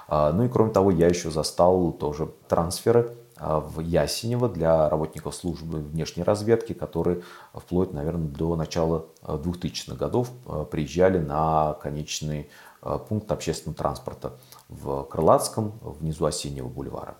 А, 0.07 0.31
ну 0.31 0.43
и 0.43 0.49
кроме 0.49 0.71
того, 0.71 0.91
я 0.91 1.07
еще 1.07 1.31
застал 1.31 1.91
тоже 1.93 2.31
трансферы 2.47 3.15
а, 3.37 3.59
в 3.59 3.79
Ясенево 3.79 4.49
для 4.49 4.89
работников 4.89 5.35
службы 5.35 5.79
внешней 5.79 6.23
разведки, 6.23 6.73
которые 6.73 7.23
вплоть, 7.53 7.93
наверное, 7.93 8.27
до 8.27 8.55
начала 8.55 9.05
2000-х 9.23 9.93
э, 9.93 9.97
годов 9.97 10.31
э, 10.47 10.65
приезжали 10.69 11.19
на 11.19 11.73
конечный 11.81 12.49
пункт 13.07 13.31
общественного 13.31 13.77
транспорта 13.77 14.39
в 14.67 15.03
Крылатском, 15.03 15.73
внизу 15.83 16.25
Осеннего 16.25 16.67
бульвара. 16.67 17.15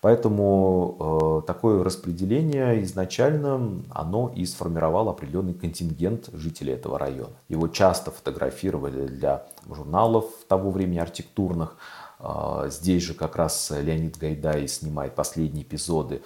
Поэтому 0.00 1.42
э, 1.42 1.46
такое 1.46 1.84
распределение 1.84 2.82
изначально 2.84 3.82
оно 3.90 4.32
и 4.34 4.44
сформировало 4.44 5.10
определенный 5.10 5.54
контингент 5.54 6.30
жителей 6.32 6.74
этого 6.74 6.98
района. 6.98 7.32
Его 7.48 7.68
часто 7.68 8.10
фотографировали 8.10 9.06
для 9.06 9.46
журналов 9.68 10.26
того 10.48 10.70
времени 10.70 10.98
архитектурных. 10.98 11.76
Э, 12.18 12.68
здесь 12.70 13.02
же 13.02 13.14
как 13.14 13.36
раз 13.36 13.70
Леонид 13.70 14.18
Гайдай 14.18 14.66
снимает 14.68 15.14
последние 15.14 15.64
эпизоды 15.64 16.22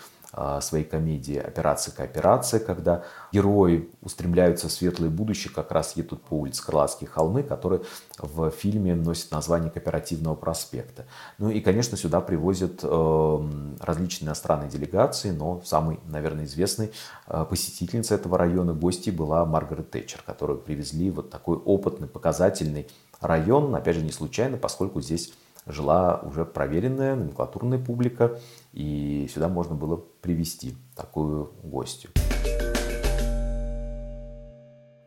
своей 0.60 0.84
комедии 0.84 1.36
«Операция 1.36 1.94
кооперация», 1.94 2.58
когда 2.60 3.04
герои 3.32 3.88
устремляются 4.02 4.68
в 4.68 4.72
светлое 4.72 5.10
будущее, 5.10 5.52
как 5.54 5.70
раз 5.70 5.96
едут 5.96 6.22
по 6.22 6.34
улице 6.34 6.64
Крылатские 6.64 7.08
холмы, 7.08 7.42
которые 7.42 7.82
в 8.18 8.50
фильме 8.50 8.94
носят 8.94 9.30
название 9.30 9.70
Кооперативного 9.70 10.34
проспекта. 10.34 11.06
Ну 11.38 11.50
и, 11.50 11.60
конечно, 11.60 11.96
сюда 11.96 12.20
привозят 12.20 12.80
э, 12.82 13.48
различные 13.80 14.26
иностранные 14.26 14.70
делегации, 14.70 15.30
но 15.30 15.62
самый, 15.64 16.00
наверное, 16.06 16.44
известный 16.44 16.90
э, 17.26 17.44
посетительница 17.48 18.16
этого 18.16 18.36
района, 18.38 18.72
гостьей 18.72 19.14
была 19.14 19.44
Маргарет 19.44 19.90
Тэтчер, 19.90 20.22
которую 20.26 20.58
привезли 20.58 21.10
вот 21.10 21.30
такой 21.30 21.56
опытный, 21.56 22.08
показательный 22.08 22.88
район, 23.20 23.74
опять 23.74 23.96
же, 23.96 24.02
не 24.02 24.12
случайно, 24.12 24.56
поскольку 24.56 25.00
здесь 25.00 25.32
жила 25.66 26.20
уже 26.22 26.44
проверенная 26.44 27.16
номенклатурная 27.16 27.78
публика, 27.78 28.38
и 28.74 29.28
сюда 29.32 29.48
можно 29.48 29.76
было 29.76 29.96
привести 29.96 30.74
такую 30.96 31.52
гостью. 31.62 32.10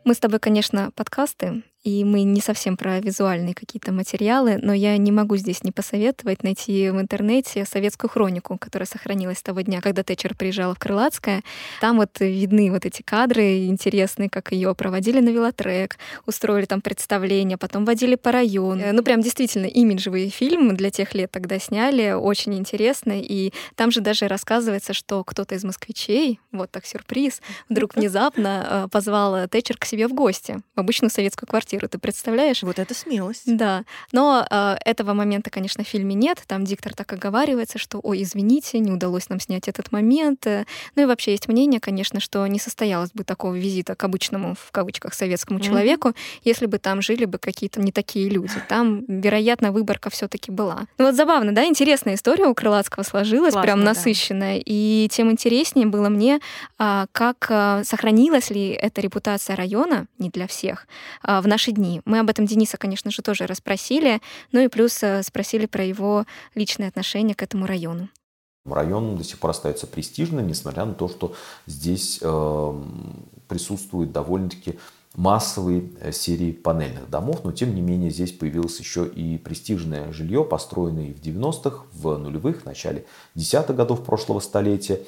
Мы 0.05 0.13
с 0.13 0.19
тобой, 0.19 0.39
конечно, 0.39 0.91
подкасты 0.95 1.63
и 1.87 2.03
мы 2.03 2.23
не 2.23 2.41
совсем 2.41 2.75
про 2.75 2.99
визуальные 2.99 3.55
какие-то 3.55 3.93
материалы, 3.93 4.59
но 4.61 4.73
я 4.73 4.97
не 4.97 5.09
могу 5.13 5.37
здесь 5.37 5.63
не 5.63 5.71
посоветовать 5.71 6.43
найти 6.43 6.89
в 6.89 6.99
интернете 6.99 7.63
советскую 7.63 8.09
хронику, 8.09 8.57
которая 8.57 8.85
сохранилась 8.85 9.37
с 9.37 9.41
того 9.41 9.61
дня, 9.61 9.79
когда 9.79 10.03
Тэтчер 10.03 10.35
приезжала 10.35 10.75
в 10.75 10.79
Крылатское. 10.79 11.43
Там 11.79 11.95
вот 11.95 12.19
видны 12.19 12.71
вот 12.71 12.85
эти 12.85 13.03
кадры 13.03 13.67
интересные, 13.67 14.29
как 14.29 14.51
ее 14.51 14.75
проводили 14.75 15.21
на 15.21 15.29
велотрек, 15.29 15.97
устроили 16.25 16.65
там 16.65 16.81
представление, 16.81 17.57
потом 17.57 17.85
водили 17.85 18.15
по 18.15 18.33
району. 18.33 18.83
Ну, 18.91 19.01
прям 19.01 19.21
действительно 19.21 19.67
имиджевый 19.67 20.27
фильм 20.27 20.75
для 20.75 20.91
тех 20.91 21.13
лет 21.13 21.31
тогда 21.31 21.57
сняли, 21.57 22.11
очень 22.11 22.53
интересный. 22.55 23.21
И 23.21 23.53
там 23.75 23.91
же 23.91 24.01
даже 24.01 24.27
рассказывается, 24.27 24.91
что 24.91 25.23
кто-то 25.23 25.55
из 25.55 25.63
москвичей, 25.63 26.41
вот 26.51 26.69
так 26.69 26.85
сюрприз, 26.85 27.41
вдруг 27.69 27.95
внезапно 27.95 28.67
э, 28.69 28.87
позвал 28.91 29.47
Тэтчер 29.47 29.77
к 29.77 29.85
себе 29.85 30.09
в 30.09 30.13
гости 30.13 30.57
в 30.75 30.79
обычную 30.81 31.11
советскую 31.11 31.47
квартиру 31.47 31.76
квартиру, 31.77 31.89
ты 31.89 31.97
представляешь? 31.99 32.63
Вот 32.63 32.79
это 32.79 32.93
смелость. 32.93 33.43
Да. 33.45 33.83
Но 34.11 34.45
э, 34.49 34.75
этого 34.85 35.13
момента, 35.13 35.49
конечно, 35.49 35.83
в 35.83 35.87
фильме 35.87 36.15
нет. 36.15 36.43
Там 36.47 36.65
диктор 36.65 36.93
так 36.93 37.11
оговаривается, 37.13 37.77
что, 37.77 37.99
ой, 38.03 38.23
извините, 38.23 38.79
не 38.79 38.91
удалось 38.91 39.29
нам 39.29 39.39
снять 39.39 39.67
этот 39.67 39.91
момент. 39.91 40.45
Ну 40.95 41.01
и 41.01 41.05
вообще 41.05 41.31
есть 41.31 41.47
мнение, 41.47 41.79
конечно, 41.79 42.19
что 42.19 42.45
не 42.47 42.59
состоялось 42.59 43.11
бы 43.11 43.23
такого 43.23 43.55
визита 43.55 43.95
к 43.95 44.03
обычному, 44.03 44.55
в 44.55 44.71
кавычках, 44.71 45.13
советскому 45.13 45.59
mm-hmm. 45.59 45.63
человеку, 45.63 46.13
если 46.43 46.65
бы 46.65 46.79
там 46.79 47.01
жили 47.01 47.25
бы 47.25 47.37
какие-то 47.37 47.81
не 47.81 47.91
такие 47.91 48.29
люди. 48.29 48.53
Там, 48.67 49.03
вероятно, 49.07 49.71
выборка 49.71 50.09
все 50.09 50.27
таки 50.27 50.51
была. 50.51 50.87
Ну 50.97 51.05
вот 51.05 51.15
забавно, 51.15 51.53
да, 51.53 51.65
интересная 51.65 52.15
история 52.15 52.45
у 52.45 52.53
Крылатского 52.53 53.03
сложилась, 53.03 53.53
Классно, 53.53 53.61
прям 53.61 53.83
насыщенная. 53.83 54.57
Да. 54.57 54.63
И 54.65 55.07
тем 55.11 55.31
интереснее 55.31 55.85
было 55.85 56.09
мне, 56.09 56.39
а, 56.77 57.05
как 57.11 57.47
а, 57.49 57.83
сохранилась 57.83 58.49
ли 58.49 58.69
эта 58.69 59.01
репутация 59.01 59.55
района, 59.55 60.07
не 60.17 60.29
для 60.29 60.47
всех, 60.47 60.87
в 61.23 61.47
наши 61.57 61.71
дни. 61.71 62.01
Мы 62.05 62.19
об 62.19 62.29
этом 62.29 62.45
Дениса, 62.45 62.77
конечно 62.77 63.09
же, 63.09 63.23
тоже 63.23 63.47
расспросили, 63.47 64.21
ну 64.51 64.59
и 64.59 64.67
плюс 64.67 65.01
э, 65.01 65.23
спросили 65.23 65.65
про 65.65 65.83
его 65.83 66.25
личное 66.53 66.87
отношение 66.87 67.33
к 67.33 67.41
этому 67.41 67.65
району. 67.65 68.09
Район 68.63 69.17
до 69.17 69.23
сих 69.23 69.39
пор 69.39 69.51
остается 69.51 69.87
престижным, 69.87 70.45
несмотря 70.45 70.85
на 70.85 70.93
то, 70.93 71.07
что 71.07 71.33
здесь 71.65 72.19
э, 72.21 72.73
присутствует 73.47 74.11
довольно-таки 74.11 74.77
массовые 75.15 75.89
э, 75.99 76.11
серии 76.11 76.51
панельных 76.51 77.09
домов, 77.09 77.39
но 77.43 77.51
тем 77.51 77.73
не 77.73 77.81
менее 77.81 78.11
здесь 78.11 78.33
появилось 78.33 78.79
еще 78.79 79.07
и 79.07 79.39
престижное 79.39 80.13
жилье, 80.13 80.43
построенное 80.43 81.11
в 81.11 81.19
90-х, 81.19 81.85
в 81.91 82.17
нулевых, 82.17 82.61
в 82.61 82.65
начале 82.65 83.07
десятых 83.33 83.75
годов 83.75 84.03
прошлого 84.03 84.41
столетия, 84.41 84.99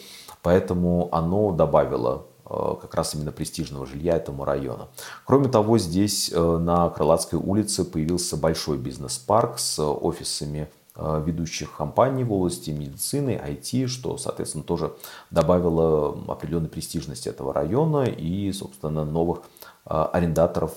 поэтому 0.41 1.09
оно 1.11 1.51
добавило 1.51 2.25
как 2.49 2.95
раз 2.95 3.13
именно 3.13 3.31
престижного 3.31 3.85
жилья 3.85 4.15
этому 4.15 4.43
району. 4.43 4.89
Кроме 5.25 5.49
того, 5.49 5.77
здесь 5.77 6.31
э, 6.33 6.57
на 6.57 6.89
Крылатской 6.89 7.37
улице 7.37 7.85
появился 7.85 8.37
большой 8.37 8.77
бизнес-парк 8.77 9.59
с 9.59 9.79
офисами 9.79 10.67
э, 10.95 11.23
ведущих 11.23 11.75
компаний 11.77 12.23
в 12.23 12.33
области 12.33 12.71
медицины, 12.71 13.39
IT, 13.39 13.85
что, 13.85 14.17
соответственно, 14.17 14.63
тоже 14.63 14.93
добавило 15.29 16.17
определенной 16.27 16.69
престижности 16.69 17.29
этого 17.29 17.53
района 17.53 18.05
и, 18.05 18.51
собственно, 18.51 19.05
новых 19.05 19.41
арендаторов 19.85 20.73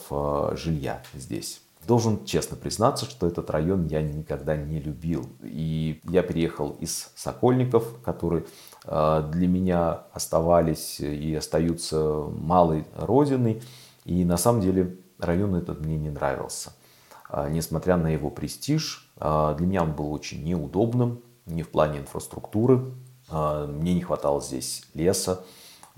жилья 0.56 1.02
здесь. 1.14 1.61
Должен 1.86 2.24
честно 2.24 2.56
признаться, 2.56 3.06
что 3.06 3.26
этот 3.26 3.50
район 3.50 3.86
я 3.86 4.02
никогда 4.02 4.56
не 4.56 4.78
любил. 4.78 5.28
И 5.42 6.00
я 6.04 6.22
переехал 6.22 6.70
из 6.80 7.10
Сокольников, 7.16 8.00
который 8.04 8.44
э, 8.84 9.28
для 9.32 9.48
меня 9.48 10.04
оставались 10.12 11.00
и 11.00 11.34
остаются 11.34 12.26
малой 12.30 12.86
родиной. 12.96 13.62
И 14.04 14.24
на 14.24 14.36
самом 14.36 14.60
деле 14.60 14.96
район 15.18 15.56
этот 15.56 15.80
мне 15.80 15.96
не 15.96 16.10
нравился. 16.10 16.72
А, 17.28 17.48
несмотря 17.48 17.96
на 17.96 18.08
его 18.08 18.30
престиж, 18.30 19.10
а, 19.16 19.54
для 19.54 19.66
меня 19.66 19.82
он 19.82 19.92
был 19.92 20.12
очень 20.12 20.44
неудобным, 20.44 21.20
не 21.46 21.62
в 21.62 21.70
плане 21.70 21.98
инфраструктуры. 22.00 22.94
Мне 23.30 23.94
не 23.94 24.02
хватало 24.02 24.42
здесь 24.42 24.84
леса, 24.92 25.42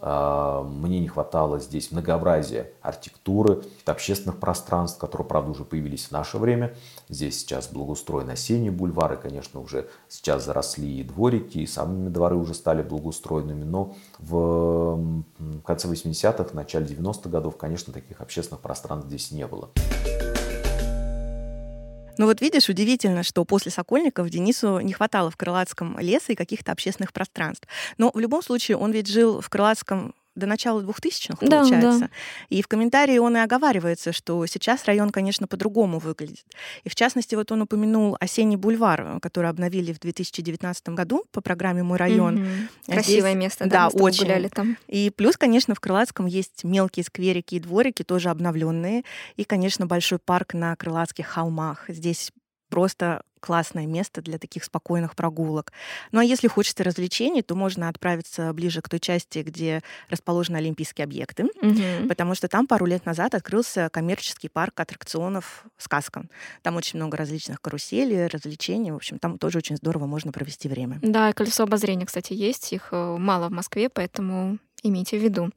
мне 0.05 1.01
не 1.01 1.09
хватало 1.09 1.59
здесь 1.61 1.91
многообразия 1.91 2.73
архитектуры, 2.83 3.63
общественных 3.87 4.39
пространств, 4.39 4.99
которые, 4.99 5.27
правда, 5.27 5.53
уже 5.53 5.65
появились 5.65 6.09
в 6.09 6.11
наше 6.11 6.37
время. 6.37 6.75
Здесь 7.09 7.41
сейчас 7.41 7.69
благоустроен 7.69 8.29
осенний 8.29 8.69
бульвар, 8.69 9.15
и, 9.15 9.17
конечно, 9.17 9.61
уже 9.61 9.89
сейчас 10.09 10.45
заросли 10.45 11.01
и 11.01 11.05
дворики, 11.05 11.59
и 11.59 11.67
сами 11.67 12.11
дворы 12.11 12.37
уже 12.37 12.53
стали 12.53 12.83
благоустроенными. 12.83 13.65
Но 13.65 13.95
в 14.19 15.25
конце 15.65 15.89
80-х, 15.89 16.51
начале 16.53 16.85
90-х 16.85 17.31
годов, 17.31 17.57
конечно, 17.57 17.93
таких 17.93 18.21
общественных 18.21 18.61
пространств 18.61 19.09
здесь 19.09 19.31
не 19.31 19.47
было. 19.47 19.71
Ну 22.17 22.27
вот 22.27 22.41
видишь, 22.41 22.69
удивительно, 22.69 23.25
что 23.25 23.45
после 23.45 23.73
Сокольников 23.73 24.31
Денису 24.31 24.79
не 24.79 24.93
хватало 24.93 25.31
в 25.31 25.37
Крылатском 25.37 25.99
леса 25.99 26.33
и 26.33 26.37
каких-то 26.37 26.71
общественных 26.71 27.13
пространств. 27.13 27.67
Но 27.99 28.13
в 28.15 28.19
любом 28.19 28.43
случае 28.43 28.77
он 28.77 28.93
ведь 28.93 29.09
жил 29.09 29.41
в 29.41 29.49
Крылатском 29.49 30.15
до 30.35 30.47
начала 30.47 30.83
2000-х, 30.83 31.37
Да, 31.47 31.61
получается. 31.61 32.01
да. 32.01 32.09
И 32.49 32.63
в 32.63 32.69
комментарии 32.69 33.19
он 33.19 33.37
и 33.37 33.41
оговаривается, 33.41 34.13
что 34.13 34.45
сейчас 34.47 34.85
район, 34.85 35.11
конечно, 35.11 35.47
по-другому 35.47 35.99
выглядит. 35.99 36.45
И 36.83 36.89
в 36.89 36.95
частности, 36.95 37.35
вот 37.35 37.53
он 37.53 37.63
упомянул 37.63 38.17
осенний 38.21 38.57
бульвар, 38.57 39.21
который 39.21 39.49
обновили 39.51 39.93
в 39.93 40.01
2019 40.01 40.89
году 40.91 41.25
по 41.33 41.41
программе 41.41 41.83
«Мой 41.83 41.99
район». 41.99 42.35
Мгм. 42.37 42.69
А 42.89 42.93
Красивое 42.93 43.31
здесь- 43.33 43.43
место, 43.43 43.65
да, 43.65 43.89
да, 43.89 43.91
мы 43.95 44.03
очень. 44.03 44.25
гуляли 44.25 44.49
там. 44.49 44.77
И 44.89 45.11
плюс, 45.11 45.37
конечно, 45.37 45.75
в 45.75 45.81
Крылатском 45.81 46.27
есть 46.27 46.65
мелкие 46.65 47.05
скверики 47.05 47.57
и 47.57 47.61
дворики, 47.61 48.03
тоже 48.03 48.31
обновленные. 48.31 49.05
И, 49.37 49.45
конечно, 49.45 49.87
большой 49.87 50.19
парк 50.19 50.55
на 50.55 50.75
Крылатских 50.77 51.27
холмах. 51.27 51.85
Здесь 51.89 52.33
просто 52.71 53.23
классное 53.45 53.87
место 53.87 54.23
для 54.23 54.39
таких 54.39 54.65
спокойных 54.65 55.15
прогулок. 55.15 55.71
Ну 56.13 56.21
а 56.21 56.25
если 56.25 56.49
хочется 56.49 56.83
развлечений, 56.83 57.43
то 57.43 57.55
можно 57.55 57.91
отправиться 57.91 58.51
ближе 58.55 58.81
к 58.81 58.89
той 58.89 59.01
части, 59.01 59.41
где 59.41 59.83
расположены 60.09 60.57
олимпийские 60.57 61.05
объекты, 61.05 61.45
Мгм. 61.61 62.09
потому 62.09 62.35
что 62.35 62.49
там 62.49 62.67
пару 62.67 62.87
лет 62.87 63.05
назад 63.05 63.35
открылся 63.35 63.91
коммерческий 63.93 64.49
парк 64.49 64.81
аттракционов 64.81 65.65
«Сказка». 65.77 66.25
Там 66.63 66.77
очень 66.77 66.99
много 66.99 67.19
различных 67.19 67.61
каруселей, 67.61 68.29
развлечений. 68.29 68.93
В 68.93 68.97
общем, 68.97 69.19
там 69.19 69.37
тоже 69.39 69.59
очень 69.59 69.77
здорово 69.77 70.07
можно 70.07 70.33
провести 70.33 70.69
время. 70.69 70.99
Да, 71.03 71.29
и 71.29 71.33
колесо 71.35 71.65
обозрения, 71.65 72.07
кстати, 72.07 72.33
есть. 72.33 72.73
Их 72.73 72.89
э, 72.93 73.17
мало 73.19 73.49
в 73.49 73.53
Москве, 73.53 73.91
поэтому 73.91 74.59
имейте 74.85 75.19
в 75.19 75.23
виду. 75.23 75.51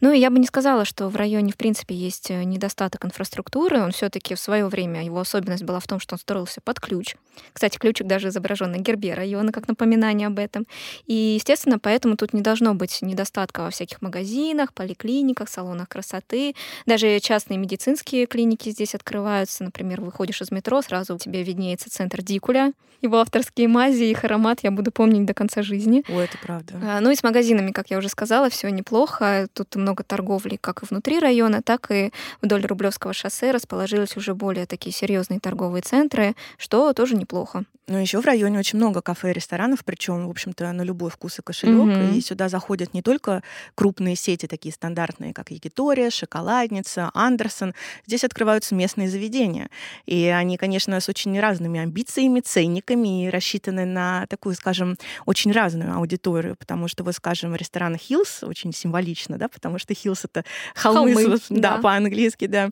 Ну 0.00 0.12
и 0.12 0.18
я 0.18 0.30
бы 0.30 0.38
не 0.38 0.46
сказала, 0.46 0.84
что 0.84 1.08
в 1.08 1.16
районе, 1.16 1.52
в 1.52 1.56
принципе, 1.56 1.94
есть 1.94 2.30
э, 2.30 2.42
недостаток 2.44 3.04
инфраструктуры. 3.04 3.80
Он 3.80 3.92
все 3.92 4.08
таки 4.08 4.34
в 4.34 4.40
свое 4.40 4.66
время, 4.66 5.04
его 5.04 5.20
особенность 5.20 5.64
была 5.64 5.78
в 5.78 5.86
том, 5.86 6.00
что 6.00 6.14
он 6.14 6.18
строился 6.18 6.60
под 6.60 6.80
ключ. 6.80 7.16
Кстати, 7.52 7.78
ключик 7.78 8.06
даже 8.06 8.28
изображен 8.28 8.72
на 8.72 8.78
гербе 8.78 9.14
района, 9.14 9.52
как 9.52 9.68
напоминание 9.68 10.26
об 10.26 10.38
этом. 10.38 10.66
И, 11.06 11.14
естественно, 11.14 11.78
поэтому 11.78 12.16
тут 12.16 12.32
не 12.32 12.40
должно 12.40 12.74
быть 12.74 13.00
недостатка 13.02 13.60
во 13.60 13.70
всяких 13.70 14.02
магазинах, 14.02 14.72
поликлиниках, 14.72 15.48
салонах 15.48 15.88
красоты. 15.88 16.54
Даже 16.86 17.20
частные 17.20 17.58
медицинские 17.58 18.26
клиники 18.26 18.70
здесь 18.70 18.94
открываются. 18.94 19.64
Например, 19.64 20.00
выходишь 20.00 20.40
из 20.42 20.50
метро, 20.50 20.82
сразу 20.82 21.18
тебе 21.18 21.42
виднеется 21.42 21.90
центр 21.90 22.22
Дикуля. 22.22 22.72
Его 23.02 23.18
авторские 23.18 23.66
мази, 23.66 24.04
их 24.04 24.24
аромат 24.24 24.60
я 24.62 24.70
буду 24.70 24.92
помнить 24.92 25.24
до 25.24 25.32
конца 25.32 25.62
жизни. 25.62 26.04
О, 26.08 26.20
это 26.20 26.36
правда. 26.42 26.74
А, 26.82 27.00
Ну 27.00 27.10
и 27.10 27.16
с 27.16 27.22
магазинами, 27.22 27.72
как 27.72 27.90
я 27.90 27.98
уже 27.98 28.08
сказала, 28.08 28.50
все 28.50 28.69
неплохо. 28.70 29.48
Тут 29.52 29.76
много 29.76 30.02
торговли 30.02 30.56
как 30.60 30.82
и 30.82 30.86
внутри 30.86 31.18
района, 31.18 31.62
так 31.62 31.90
и 31.90 32.12
вдоль 32.42 32.64
Рублевского 32.66 33.12
шоссе 33.12 33.50
расположились 33.50 34.16
уже 34.16 34.34
более 34.34 34.66
такие 34.66 34.92
серьезные 34.92 35.40
торговые 35.40 35.82
центры, 35.82 36.34
что 36.58 36.92
тоже 36.92 37.16
неплохо. 37.16 37.64
Но 37.90 37.98
еще 37.98 38.20
в 38.20 38.24
районе 38.24 38.60
очень 38.60 38.78
много 38.78 39.02
кафе 39.02 39.30
и 39.30 39.32
ресторанов, 39.32 39.84
причем, 39.84 40.28
в 40.28 40.30
общем-то, 40.30 40.70
на 40.70 40.82
любой 40.82 41.10
вкус 41.10 41.40
и 41.40 41.42
кошелек. 41.42 41.86
Мгм. 41.86 42.12
И 42.14 42.20
сюда 42.20 42.48
заходят 42.48 42.94
не 42.94 43.02
только 43.02 43.42
крупные 43.74 44.14
сети, 44.14 44.46
такие 44.46 44.72
стандартные, 44.72 45.34
как 45.34 45.50
Якитория, 45.50 46.10
Шоколадница, 46.10 47.10
Андерсон. 47.14 47.74
Здесь 48.06 48.22
открываются 48.22 48.76
местные 48.76 49.10
заведения. 49.10 49.70
И 50.06 50.26
они, 50.26 50.56
конечно, 50.56 51.00
с 51.00 51.08
очень 51.08 51.40
разными 51.40 51.80
амбициями, 51.80 52.38
ценниками 52.38 53.24
и 53.26 53.28
рассчитаны 53.28 53.84
на 53.86 54.26
такую, 54.28 54.54
скажем, 54.54 54.96
очень 55.26 55.50
разную 55.50 55.92
аудиторию. 55.96 56.54
Потому 56.54 56.86
что, 56.86 57.02
вот, 57.02 57.16
скажем, 57.16 57.56
ресторан 57.56 57.96
Hills 57.96 58.44
очень 58.44 58.59
символично, 58.72 59.38
да, 59.38 59.48
потому 59.48 59.78
что 59.78 59.94
Hills 59.94 60.24
это 60.24 60.44
холмы, 60.74 61.14
Холмы, 61.14 61.38
да, 61.48 61.76
да. 61.76 61.78
по-английски, 61.78 62.46
да, 62.46 62.70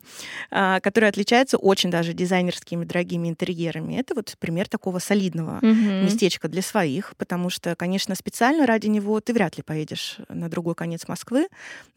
а, 0.51 0.79
которые 0.79 1.09
отличаются 1.09 1.57
очень 1.57 1.89
даже 1.89 2.13
дизайнерскими 2.13 2.85
дорогими 2.85 3.27
интерьерами. 3.29 3.95
Это 3.95 4.15
вот 4.15 4.35
пример 4.39 4.67
такого 4.67 4.99
солидного 4.99 5.59
Мгм. 5.61 6.05
местечко 6.05 6.47
для 6.47 6.61
своих, 6.61 7.13
потому 7.17 7.49
что, 7.49 7.75
конечно, 7.75 8.15
специально 8.15 8.65
ради 8.65 8.87
него 8.87 9.19
ты 9.19 9.33
вряд 9.33 9.57
ли 9.57 9.63
поедешь 9.63 10.17
на 10.29 10.49
другой 10.49 10.75
конец 10.75 11.07
Москвы, 11.07 11.47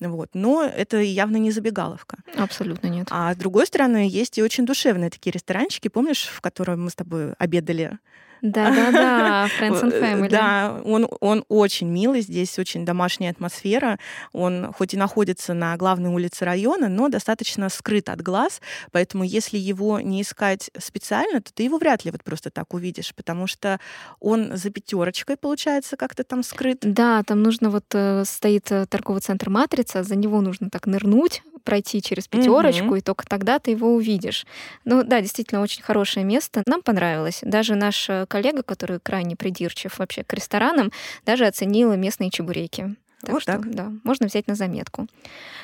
вот, 0.00 0.30
но 0.34 0.62
это 0.64 0.98
явно 0.98 1.36
не 1.36 1.50
забегаловка. 1.50 2.18
Абсолютно 2.36 2.88
нет. 2.88 3.06
А 3.10 3.34
с 3.34 3.36
другой 3.36 3.66
стороны, 3.66 4.08
есть 4.08 4.38
и 4.38 4.42
очень 4.42 4.66
душевные 4.66 5.10
такие 5.10 5.32
ресторанчики, 5.32 5.88
помнишь, 5.88 6.24
в 6.32 6.40
котором 6.40 6.84
мы 6.84 6.90
с 6.90 6.94
тобой 6.94 7.34
обедали? 7.34 7.98
Да-да-да, 8.42 9.48
Friends 9.58 9.82
and 9.82 9.92
Э, 9.92 10.00
Family. 10.00 10.28
Да, 10.28 10.80
он, 10.84 11.08
он 11.20 11.44
очень 11.48 11.88
милый, 11.88 12.22
здесь 12.22 12.58
очень 12.58 12.84
домашняя 12.84 13.30
атмосфера. 13.30 13.98
Он 14.32 14.72
хоть 14.72 14.94
и 14.94 14.96
находится 14.96 15.54
на 15.54 15.76
главной 15.76 16.10
улице 16.10 16.44
района, 16.44 16.88
но 16.88 17.08
достаточно 17.08 17.68
скрыт 17.68 18.08
от 18.08 18.20
глаз, 18.20 18.60
поэтому 18.90 19.24
если 19.24 19.58
его 19.58 20.00
не 20.00 20.22
искать 20.22 20.70
специально, 20.78 21.40
то 21.40 21.52
ты 21.52 21.62
его 21.62 21.78
вряд 21.78 22.04
ли 22.04 22.10
вот 22.10 22.24
просто 22.24 22.50
так 22.50 22.74
увидишь, 22.74 23.14
потому 23.14 23.46
что 23.46 23.78
он 24.18 24.56
за 24.56 24.70
пятерочкой, 24.70 25.36
получается, 25.36 25.96
как-то 25.96 26.24
там 26.24 26.42
скрыт. 26.42 26.78
Да, 26.82 27.22
там 27.22 27.42
нужно 27.42 27.70
вот 27.70 27.84
э, 27.94 28.24
стоит 28.26 28.72
э, 28.72 28.86
торговый 28.86 29.20
центр 29.22 29.50
Матрица, 29.50 30.02
за 30.02 30.16
него 30.16 30.40
нужно 30.40 30.68
так 30.68 30.86
нырнуть, 30.86 31.42
пройти 31.62 32.02
через 32.02 32.28
пятерочку, 32.28 32.84
Мгм. 32.86 32.96
и 32.96 33.00
только 33.00 33.26
тогда 33.26 33.58
ты 33.58 33.70
его 33.72 33.94
увидишь. 33.94 34.46
Ну 34.84 35.02
да, 35.02 35.20
действительно 35.20 35.62
очень 35.62 35.82
хорошее 35.82 36.24
место. 36.24 36.62
Нам 36.66 36.82
понравилось. 36.82 37.40
Даже 37.42 37.74
наш 37.74 38.08
э, 38.08 38.26
коллега, 38.28 38.62
который 38.62 39.00
крайне 39.00 39.36
придирчив 39.36 39.98
вообще 39.98 40.24
к 40.24 40.32
ресторанам, 40.34 40.92
даже 41.24 41.46
оценил 41.46 41.94
местные 41.96 42.30
чебуреки. 42.30 42.94
Так 43.22 43.30
Вот 43.30 43.42
что, 43.42 43.52
так. 43.52 43.70
да, 43.74 43.92
можно 44.02 44.26
взять 44.26 44.48
на 44.48 44.54
заметку. 44.56 45.06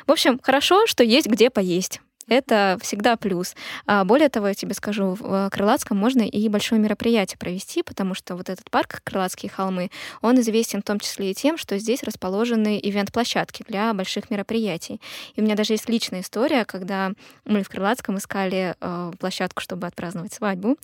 В 0.06 0.12
общем, 0.12 0.38
хорошо, 0.42 0.86
что 0.86 1.02
есть 1.02 1.26
где 1.26 1.50
поесть. 1.50 2.00
Это 2.28 2.78
всегда 2.80 3.16
плюс. 3.16 3.54
А 3.86 4.04
более 4.04 4.28
того, 4.28 4.48
я 4.48 4.54
тебе 4.54 4.74
скажу, 4.74 5.16
в 5.18 5.22
э, 5.22 5.50
Крылатском 5.50 5.96
можно 5.96 6.22
и 6.22 6.48
большое 6.48 6.80
мероприятие 6.80 7.38
провести, 7.38 7.82
потому 7.82 8.14
что 8.14 8.36
вот 8.36 8.48
этот 8.48 8.70
парк 8.70 9.00
Крылатские 9.04 9.50
холмы, 9.50 9.90
он 10.20 10.38
известен 10.40 10.80
в 10.80 10.84
том 10.84 11.00
числе 11.00 11.30
и 11.30 11.34
тем, 11.34 11.56
что 11.56 11.78
здесь 11.78 12.02
расположены 12.02 12.78
ивент-площадки 12.82 13.64
для 13.66 13.92
больших 13.94 14.30
мероприятий. 14.30 15.00
И 15.34 15.40
у 15.40 15.44
меня 15.44 15.54
даже 15.54 15.72
есть 15.72 15.88
личная 15.88 16.20
история, 16.20 16.64
когда 16.64 17.12
мы 17.44 17.62
в 17.62 17.68
Крылатском 17.68 18.18
искали 18.18 18.74
э, 18.80 19.12
площадку, 19.18 19.62
чтобы 19.62 19.86
отпраздновать 19.86 20.32
свадьбу. 20.32 20.76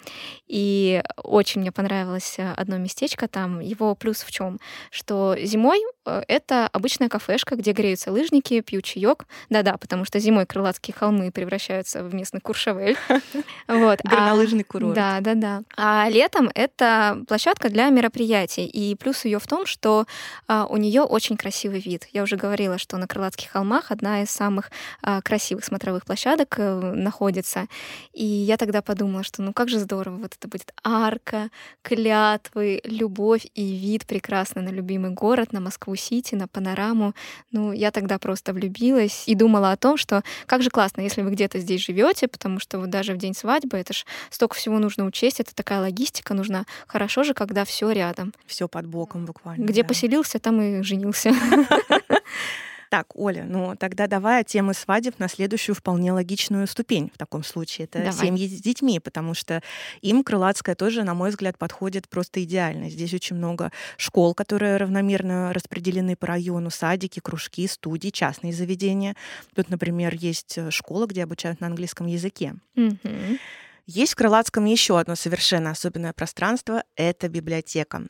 И 0.46 1.02
очень 1.22 1.60
мне 1.60 1.72
понравилось 1.72 2.36
э, 2.38 2.52
одно 2.52 2.78
местечко 2.78 3.28
там. 3.28 3.60
Его 3.60 3.94
плюс 3.94 4.22
в 4.22 4.30
чем? 4.30 4.58
Что 4.90 5.36
зимой 5.40 5.80
это 6.04 6.68
обычная 6.72 7.08
кафешка, 7.08 7.56
где 7.56 7.72
греются 7.72 8.12
лыжники, 8.12 8.60
пьют 8.60 8.84
чаек. 8.84 9.26
Да-да, 9.50 9.76
потому 9.76 10.04
что 10.04 10.18
зимой 10.18 10.46
Крылатские 10.46 10.94
холмы 10.94 11.30
превращаются 11.30 12.02
в 12.04 12.14
местный 12.14 12.40
Куршавель. 12.40 12.96
Вот. 13.68 14.00
а- 14.04 14.08
Горнолыжный 14.08 14.64
курорт. 14.64 14.94
да, 14.94 15.20
да, 15.20 15.34
да. 15.34 15.62
А 15.76 16.08
летом 16.08 16.50
это 16.54 17.22
площадка 17.28 17.68
для 17.70 17.88
мероприятий. 17.88 18.66
И 18.66 18.94
плюс 18.94 19.24
ее 19.24 19.38
в 19.38 19.46
том, 19.46 19.66
что 19.66 20.06
а, 20.46 20.66
у 20.66 20.76
нее 20.76 21.02
очень 21.02 21.36
красивый 21.36 21.80
вид. 21.80 22.06
Я 22.12 22.22
уже 22.22 22.36
говорила, 22.36 22.78
что 22.78 22.96
на 22.96 23.06
Крылатских 23.06 23.50
холмах 23.50 23.90
одна 23.90 24.22
из 24.22 24.30
самых 24.30 24.70
а, 25.02 25.22
красивых 25.22 25.64
смотровых 25.64 26.04
площадок 26.04 26.54
э, 26.58 26.80
находится. 26.94 27.66
И 28.12 28.24
я 28.24 28.56
тогда 28.56 28.82
подумала, 28.82 29.24
что 29.24 29.42
ну 29.42 29.52
как 29.52 29.68
же 29.68 29.78
здорово, 29.78 30.16
вот 30.16 30.34
это 30.38 30.48
будет 30.48 30.72
арка, 30.82 31.50
клятвы, 31.82 32.80
любовь 32.84 33.46
и 33.54 33.76
вид 33.76 34.06
прекрасный 34.06 34.62
на 34.62 34.68
любимый 34.70 35.10
город, 35.10 35.52
на 35.52 35.60
Москву-Сити, 35.94 36.34
на 36.34 36.48
панораму. 36.48 37.14
Ну, 37.52 37.72
я 37.72 37.90
тогда 37.90 38.18
просто 38.18 38.52
влюбилась 38.52 39.24
и 39.26 39.34
думала 39.34 39.72
о 39.72 39.76
том, 39.76 39.96
что 39.96 40.22
как 40.46 40.62
же 40.62 40.70
классно, 40.70 41.02
если 41.02 41.22
вы 41.22 41.30
где-то 41.30 41.58
здесь 41.60 41.80
живете, 41.80 42.28
потому 42.28 42.58
что 42.58 42.78
вот 42.78 42.90
даже 42.90 43.14
в 43.14 43.16
день 43.16 43.34
свадьбы 43.34 43.78
это 43.78 43.92
ж 43.92 44.04
столько 44.30 44.54
всего 44.56 44.78
нужно 44.78 45.04
учесть, 45.06 45.40
это 45.40 45.54
такая 45.54 45.80
логистика 45.80 46.34
нужна. 46.34 46.64
Хорошо 46.86 47.22
же, 47.22 47.34
когда 47.34 47.64
все 47.64 47.90
рядом. 47.90 48.32
Все 48.46 48.68
под 48.68 48.86
боком 48.86 49.24
буквально. 49.24 49.64
Где 49.64 49.82
да. 49.82 49.88
поселился, 49.88 50.38
там 50.38 50.60
и 50.60 50.82
женился. 50.82 51.32
Так, 52.94 53.16
Оля, 53.16 53.44
ну 53.44 53.74
тогда 53.74 54.06
давай 54.06 54.42
от 54.42 54.46
темы 54.46 54.72
свадеб 54.72 55.18
на 55.18 55.26
следующую 55.26 55.74
вполне 55.74 56.12
логичную 56.12 56.68
ступень 56.68 57.10
в 57.12 57.18
таком 57.18 57.42
случае. 57.42 57.86
Это 57.86 57.98
Давай. 57.98 58.12
семьи 58.12 58.46
с 58.46 58.60
детьми, 58.60 59.00
потому 59.00 59.34
что 59.34 59.64
им 60.00 60.22
Крылатская 60.22 60.76
тоже, 60.76 61.02
на 61.02 61.12
мой 61.12 61.30
взгляд, 61.30 61.58
подходит 61.58 62.08
просто 62.08 62.44
идеально. 62.44 62.88
Здесь 62.88 63.12
очень 63.12 63.34
много 63.34 63.72
школ, 63.96 64.32
которые 64.32 64.76
равномерно 64.76 65.52
распределены 65.52 66.14
по 66.14 66.28
району, 66.28 66.70
садики, 66.70 67.18
кружки, 67.18 67.66
студии, 67.66 68.10
частные 68.10 68.52
заведения. 68.52 69.16
Тут, 69.56 69.70
например, 69.70 70.14
есть 70.14 70.56
э, 70.56 70.70
школа, 70.70 71.06
где 71.06 71.24
обучают 71.24 71.60
на 71.60 71.66
английском 71.66 72.06
языке. 72.06 72.54
Мгм. 72.76 73.40
Есть 73.86 74.14
в 74.14 74.16
Крылатском 74.16 74.64
еще 74.64 74.98
одно 74.98 75.14
совершенно 75.14 75.70
особенное 75.70 76.14
пространство— 76.14 76.84
это 76.96 77.28
библиотека. 77.28 78.04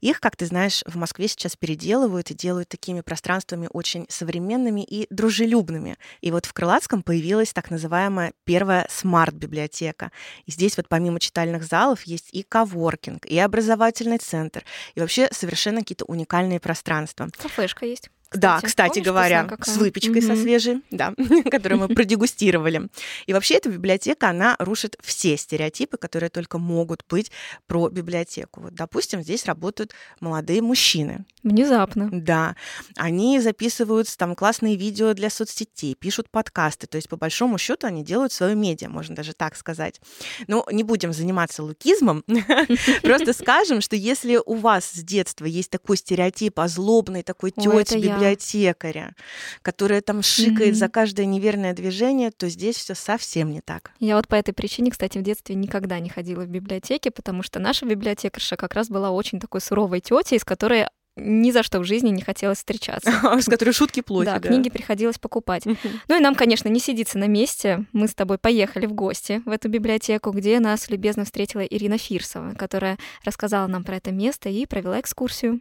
Их, 0.00 0.18
как 0.18 0.34
ты 0.34 0.44
знаешь, 0.46 0.82
в 0.86 0.96
Москве 0.96 1.28
сейчас 1.28 1.54
переделывают 1.54 2.32
и 2.32 2.34
делают 2.34 2.68
такими 2.68 3.00
пространствами 3.00 3.68
очень 3.72 4.06
современными 4.08 4.82
и 4.82 5.06
дружелюбными. 5.08 5.98
И 6.20 6.32
вот 6.32 6.46
в 6.46 6.52
Крылатском 6.52 7.04
появилась 7.04 7.52
так 7.52 7.70
называемая 7.70 8.32
первая 8.42 8.88
смарт-библиотека. 8.90 10.10
И 10.46 10.50
здесь 10.50 10.76
вот 10.76 10.88
помимо 10.88 11.20
читальных 11.20 11.62
залов 11.62 12.02
есть 12.02 12.30
и 12.32 12.42
коворкинг, 12.42 13.24
и 13.26 13.38
образовательный 13.38 14.18
центр, 14.18 14.64
и 14.96 15.00
вообще 15.00 15.28
совершенно 15.30 15.82
какие-то 15.82 16.06
уникальные 16.06 16.58
пространства. 16.58 17.28
Кафешка 17.40 17.86
есть. 17.86 18.10
Кстати. 18.30 18.40
Да, 18.40 18.60
кстати 18.60 18.88
Помнишь, 18.90 19.06
говоря, 19.06 19.58
с 19.60 19.76
выпечкой 19.76 20.22
со 20.22 20.34
Мгм. 20.34 20.42
свежей, 20.42 20.82
да, 20.92 21.12
которую 21.50 21.80
мы 21.80 21.88
продегустировали. 21.88 22.88
И 23.26 23.32
вообще 23.32 23.54
эта 23.54 23.68
библиотека, 23.70 24.28
она 24.28 24.54
рушит 24.60 24.96
все 25.02 25.36
стереотипы, 25.36 25.96
которые 25.96 26.30
только 26.30 26.58
могут 26.58 27.04
быть 27.08 27.32
про 27.66 27.88
библиотеку. 27.88 28.60
Вот, 28.60 28.74
допустим, 28.74 29.22
здесь 29.22 29.46
работают 29.46 29.92
молодые 30.20 30.62
мужчины. 30.62 31.24
Внезапно. 31.42 32.08
Да, 32.12 32.54
они 32.96 33.40
записывают 33.40 34.06
там 34.16 34.36
классные 34.36 34.76
видео 34.76 35.12
для 35.12 35.28
соцсетей, 35.28 35.96
пишут 35.96 36.30
подкасты. 36.30 36.86
То 36.86 36.96
есть, 36.96 37.08
по 37.08 37.16
большому 37.16 37.58
счету, 37.58 37.88
они 37.88 38.04
делают 38.04 38.32
свое 38.32 38.54
медиа, 38.54 38.88
можно 38.88 39.16
даже 39.16 39.32
так 39.32 39.56
сказать. 39.56 40.00
Но 40.46 40.64
не 40.70 40.84
будем 40.84 41.12
заниматься 41.12 41.64
лукизмом. 41.64 42.22
Просто 43.02 43.32
скажем, 43.32 43.80
что 43.80 43.96
если 43.96 44.38
у 44.44 44.54
вас 44.54 44.84
с 44.84 45.02
детства 45.02 45.46
есть 45.46 45.70
такой 45.70 45.96
стереотип 45.96 46.60
о 46.60 46.68
злобной 46.68 47.24
такой 47.24 47.50
тете. 47.50 48.19
Библиотекаря, 48.20 49.14
которая 49.62 50.00
там 50.00 50.22
шикает 50.22 50.70
Мгм. 50.70 50.74
за 50.74 50.88
каждое 50.88 51.26
неверное 51.26 51.72
движение, 51.72 52.30
то 52.30 52.48
здесь 52.48 52.76
все 52.76 52.94
совсем 52.94 53.50
не 53.50 53.60
так. 53.60 53.92
Я 54.00 54.16
вот 54.16 54.28
по 54.28 54.34
этой 54.34 54.52
причине, 54.52 54.90
кстати, 54.90 55.18
в 55.18 55.22
детстве 55.22 55.54
никогда 55.54 55.98
не 55.98 56.08
ходила 56.08 56.42
в 56.42 56.48
библиотеки, 56.48 57.08
потому 57.08 57.42
что 57.42 57.58
наша 57.58 57.86
библиотекарша 57.86 58.56
как 58.56 58.74
раз 58.74 58.88
была 58.88 59.10
очень 59.10 59.40
такой 59.40 59.60
суровой 59.60 60.00
тетей, 60.00 60.38
с 60.38 60.44
которой 60.44 60.86
ни 61.16 61.50
за 61.50 61.62
что 61.64 61.80
в 61.80 61.84
жизни 61.84 62.08
не 62.10 62.22
хотелось 62.22 62.58
встречаться. 62.58 63.10
С 63.40 63.44
которой 63.46 63.72
шутки 63.72 64.00
плохи. 64.00 64.26
Да, 64.26 64.38
книги 64.38 64.70
приходилось 64.70 65.18
покупать. 65.18 65.64
Ну 65.66 66.16
и 66.16 66.20
нам, 66.20 66.34
конечно, 66.34 66.68
не 66.68 66.78
сидится 66.80 67.18
на 67.18 67.26
месте. 67.26 67.84
Мы 67.92 68.06
с 68.08 68.14
тобой 68.14 68.38
поехали 68.38 68.86
в 68.86 68.92
гости 68.94 69.42
в 69.44 69.50
эту 69.50 69.68
библиотеку, 69.68 70.30
где 70.30 70.60
нас 70.60 70.88
любезно 70.88 71.24
встретила 71.24 71.60
Ирина 71.62 71.98
Фирсова, 71.98 72.54
которая 72.54 72.96
рассказала 73.24 73.66
нам 73.66 73.82
про 73.84 73.96
это 73.96 74.12
место 74.12 74.48
и 74.48 74.64
провела 74.66 75.00
экскурсию. 75.00 75.60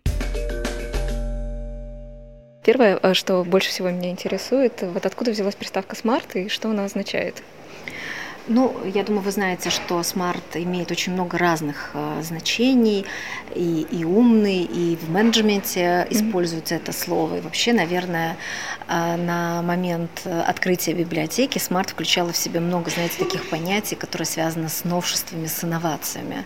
Первое, 2.70 3.00
э, 3.02 3.16
что 3.16 3.44
больше 3.44 3.70
всего 3.70 3.90
меня 3.90 4.12
интересует, 4.12 4.84
вот 4.84 5.04
откуда 5.04 5.32
взялась 5.32 5.56
приставка 5.56 5.96
«smart» 5.96 6.36
и 6.36 6.50
что 6.50 6.70
она 6.70 6.86
означает? 6.86 7.42
Ну, 8.48 8.76
я 8.86 9.04
думаю, 9.04 9.22
вы 9.22 9.32
знаете, 9.32 9.70
что 9.70 10.02
smart 10.04 10.56
имеет 10.56 10.92
очень 10.92 11.14
много 11.14 11.38
разных 11.38 11.92
э, 11.94 12.22
значений, 12.24 13.06
и, 13.56 13.86
и 13.92 14.04
умный, 14.04 14.64
и 14.64 14.96
в 14.96 15.10
менеджменте 15.10 16.08
используется 16.10 16.76
это 16.76 16.92
слово. 16.92 17.38
И 17.38 17.42
вообще, 17.42 17.74
наверное, 17.74 18.38
э, 18.88 19.18
на 19.18 19.62
момент 19.62 20.22
э, 20.26 20.42
открытия 20.42 20.94
библиотеки 20.94 21.60
smart 21.60 21.92
включала 21.92 22.32
в 22.32 22.38
себя 22.38 22.60
много, 22.60 22.90
знаете, 22.90 23.20
таких 23.20 23.50
понятий, 23.50 23.96
которые 23.96 24.26
связаны 24.26 24.70
с 24.70 24.84
новшествами, 24.84 25.46
с 25.46 25.64
инновациями. 25.64 26.46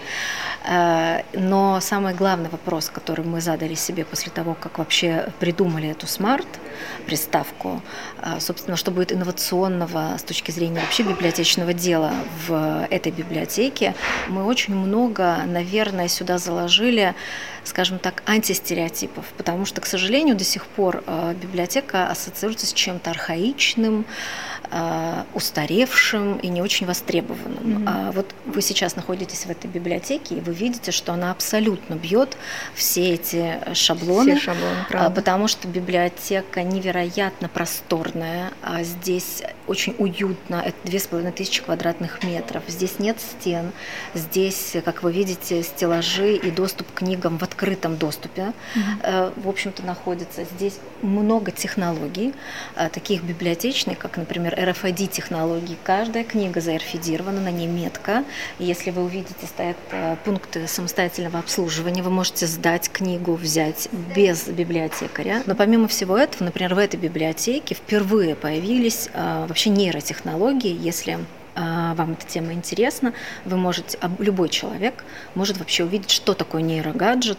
Э, 0.65 1.21
но 1.33 1.79
самый 1.79 2.13
главный 2.13 2.49
вопрос, 2.49 2.89
который 2.89 3.25
мы 3.25 3.39
задали 3.41 3.75
себе 3.75 4.03
после 4.03 4.31
того, 4.31 4.55
как 4.55 4.77
вообще 4.77 5.29
придумали 5.39 5.89
эту 5.89 6.07
smart, 6.07 6.47
приставку, 7.05 7.81
э, 8.21 8.39
собственно, 8.39 8.77
что 8.77 8.91
будет 8.91 9.11
инновационного 9.11 10.17
с 10.17 10.23
точки 10.23 10.51
зрения 10.51 10.81
вообще 10.81 11.03
библиотечного 11.03 11.73
дела 11.83 12.13
в 12.47 12.87
этой 12.89 13.11
библиотеке, 13.11 13.93
мы 14.29 14.45
очень 14.45 14.75
много, 14.75 15.37
наверное, 15.45 16.07
сюда 16.07 16.37
заложили, 16.37 17.13
скажем 17.65 17.99
так, 17.99 18.23
антистереотипов, 18.25 19.25
потому 19.37 19.65
что, 19.65 19.81
к 19.81 19.85
сожалению, 19.85 20.35
до 20.35 20.43
сих 20.45 20.65
пор 20.65 21.03
э, 21.05 21.35
библиотека 21.41 22.07
ассоциируется 22.07 22.67
с 22.67 22.73
чем-то 22.73 23.11
архаичным, 23.11 24.05
устаревшим 25.33 26.37
и 26.37 26.47
не 26.47 26.61
очень 26.61 26.87
востребованным. 26.87 27.63
Мгм. 27.63 27.85
А 27.87 28.11
вот 28.11 28.33
вы 28.45 28.61
сейчас 28.61 28.95
находитесь 28.95 29.45
в 29.45 29.49
этой 29.49 29.67
библиотеке, 29.67 30.35
и 30.35 30.39
вы 30.39 30.53
видите, 30.53 30.91
что 30.91 31.13
она 31.13 31.31
абсолютно 31.31 31.95
бьет 31.95 32.37
все 32.73 33.13
эти 33.13 33.59
шаблоны, 33.73 34.35
Все 34.35 34.45
шаблоны, 34.45 34.77
а, 34.81 34.85
правда. 34.89 35.21
Потому 35.21 35.47
что 35.47 35.67
библиотека 35.67 36.63
невероятно 36.63 37.49
просторная, 37.49 38.51
а 38.61 38.83
здесь 38.83 39.43
очень 39.67 39.95
уютно, 39.97 40.55
это 40.55 40.75
две 40.83 40.99
с 40.99 41.07
половиной 41.07 41.31
тысячи 41.31 41.61
квадратных 41.61 42.23
метров. 42.23 42.63
Здесь 42.67 42.99
нет 42.99 43.17
стен, 43.19 43.71
здесь, 44.13 44.75
как 44.83 45.03
вы 45.03 45.11
видите, 45.11 45.63
стеллажи 45.63 46.35
и 46.35 46.51
доступ 46.51 46.91
к 46.91 46.99
книгам 46.99 47.37
в 47.37 47.43
открытом 47.43 47.97
доступе, 47.97 48.53
э, 49.03 49.31
в 49.35 49.47
общем-то, 49.47 49.83
находится. 49.83 50.43
Здесь 50.43 50.79
много 51.03 51.51
технологий, 51.51 52.33
э, 52.75 52.89
таких 52.89 53.23
библиотечных, 53.23 53.97
как, 53.99 54.17
например, 54.17 54.55
RFID-технологии. 54.55 55.77
Каждая 55.83 56.23
книга 56.23 56.61
заэрфидирована, 56.61 57.41
на 57.41 57.51
ней 57.51 57.67
метка. 57.67 58.23
Если 58.59 58.91
вы 58.91 59.03
увидите, 59.03 59.45
стоят 59.45 59.77
э, 59.91 60.15
пункты 60.25 60.67
самостоятельного 60.67 61.39
обслуживания, 61.39 62.01
вы 62.01 62.09
можете 62.09 62.47
сдать 62.47 62.89
книгу, 62.89 63.35
взять 63.35 63.89
без 64.15 64.47
библиотекаря. 64.47 65.43
Но 65.45 65.55
помимо 65.55 65.87
всего 65.87 66.17
этого, 66.17 66.45
например, 66.45 66.75
в 66.75 66.77
этой 66.77 66.99
библиотеке 66.99 67.75
впервые 67.75 68.35
появились 68.35 69.09
э, 69.13 69.45
вообще 69.47 69.69
нейротехнологии, 69.69 70.75
если 70.79 71.13
а, 71.13 71.19
вам 71.55 72.13
эта 72.13 72.25
тема 72.25 72.53
интересна, 72.53 73.13
вы 73.45 73.57
можете, 73.57 73.97
а 74.01 74.09
любой 74.19 74.49
человек 74.49 75.03
может 75.35 75.57
вообще 75.57 75.83
увидеть, 75.83 76.09
что 76.11 76.33
такое 76.33 76.61
нейрогаджет, 76.61 77.37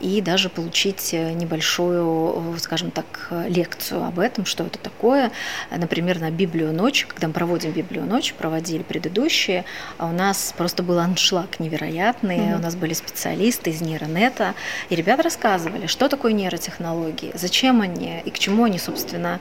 и 0.00 0.20
даже 0.20 0.48
получить 0.48 1.14
э, 1.14 1.32
небольшую, 1.32 2.54
э, 2.54 2.58
скажем 2.58 2.90
так, 2.90 3.28
лекцию 3.48 4.04
об 4.04 4.18
этом, 4.18 4.44
что 4.44 4.64
это 4.64 4.78
такое. 4.78 5.30
Например, 5.70 6.20
на 6.20 6.30
Библию 6.30 6.72
ночь, 6.72 7.06
когда 7.06 7.28
мы 7.28 7.32
проводим 7.32 7.72
Библию 7.72 8.04
ночь, 8.04 8.34
проводили 8.34 8.82
предыдущие, 8.82 9.64
а 9.98 10.06
у 10.06 10.12
нас 10.12 10.52
просто 10.56 10.82
был 10.82 10.98
аншлаг 10.98 11.58
невероятный, 11.60 12.38
Мгм. 12.38 12.54
у 12.54 12.58
нас 12.58 12.74
были 12.76 12.92
специалисты 12.92 13.70
из 13.70 13.80
нейронета, 13.80 14.54
и 14.90 14.94
ребята 14.96 15.22
рассказывали, 15.22 15.86
что 15.86 16.08
такое 16.08 16.32
нейротехнологии, 16.32 17.32
зачем 17.34 17.80
они 17.80 18.20
и 18.24 18.30
к 18.30 18.38
чему 18.38 18.64
они, 18.64 18.78
собственно, 18.78 19.40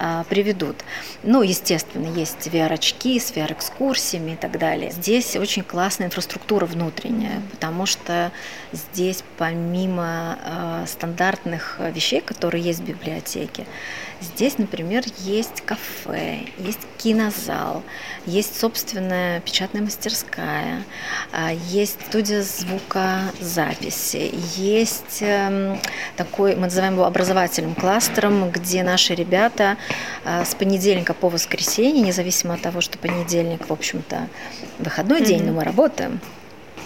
а, 0.00 0.24
приведут. 0.28 0.76
Ну, 1.24 1.42
естественно, 1.42 2.06
есть 2.06 2.46
VR-очки 2.46 3.18
с 3.18 3.32
VR-экскурсиями 3.58 4.32
и 4.32 4.36
так 4.36 4.58
далее. 4.58 4.90
Здесь 4.90 5.36
очень 5.36 5.62
классная 5.62 6.06
инфраструктура 6.06 6.66
внутренняя, 6.66 7.42
потому 7.50 7.86
что 7.86 8.32
здесь 8.72 9.22
помимо 9.36 10.38
а, 10.44 10.84
стандартных 10.86 11.76
а, 11.78 11.90
вещей, 11.90 12.20
которые 12.20 12.62
есть 12.62 12.80
в 12.80 12.84
библиотеке, 12.84 13.66
здесь, 14.20 14.58
например, 14.58 15.04
есть 15.18 15.62
кафе, 15.62 16.40
есть 16.58 16.80
кинозал, 16.96 17.82
есть 18.26 18.58
собственная 18.58 19.40
печатная 19.40 19.82
мастерская, 19.82 20.84
а, 21.32 21.52
есть 21.52 21.98
студия 22.08 22.42
звукозаписи, 22.42 24.30
есть 24.56 25.18
эм, 25.20 25.78
такой, 26.16 26.56
мы 26.56 26.62
называем 26.62 26.94
его 26.94 27.04
образовательным 27.04 27.74
кластером, 27.74 28.50
где 28.50 28.82
наши 28.82 29.14
ребята 29.14 29.76
а, 30.24 30.44
с 30.44 30.54
понедельника 30.54 31.14
по 31.14 31.28
воскресенье, 31.28 32.02
независимо 32.02 32.54
от 32.54 32.62
того, 32.62 32.80
что 32.80 32.98
понедельник, 32.98 33.68
в 33.68 33.72
общем-то, 33.72 34.28
выходной 34.78 35.22
день, 35.22 35.44
но 35.44 35.52
мы 35.52 35.64
работаем, 35.64 36.20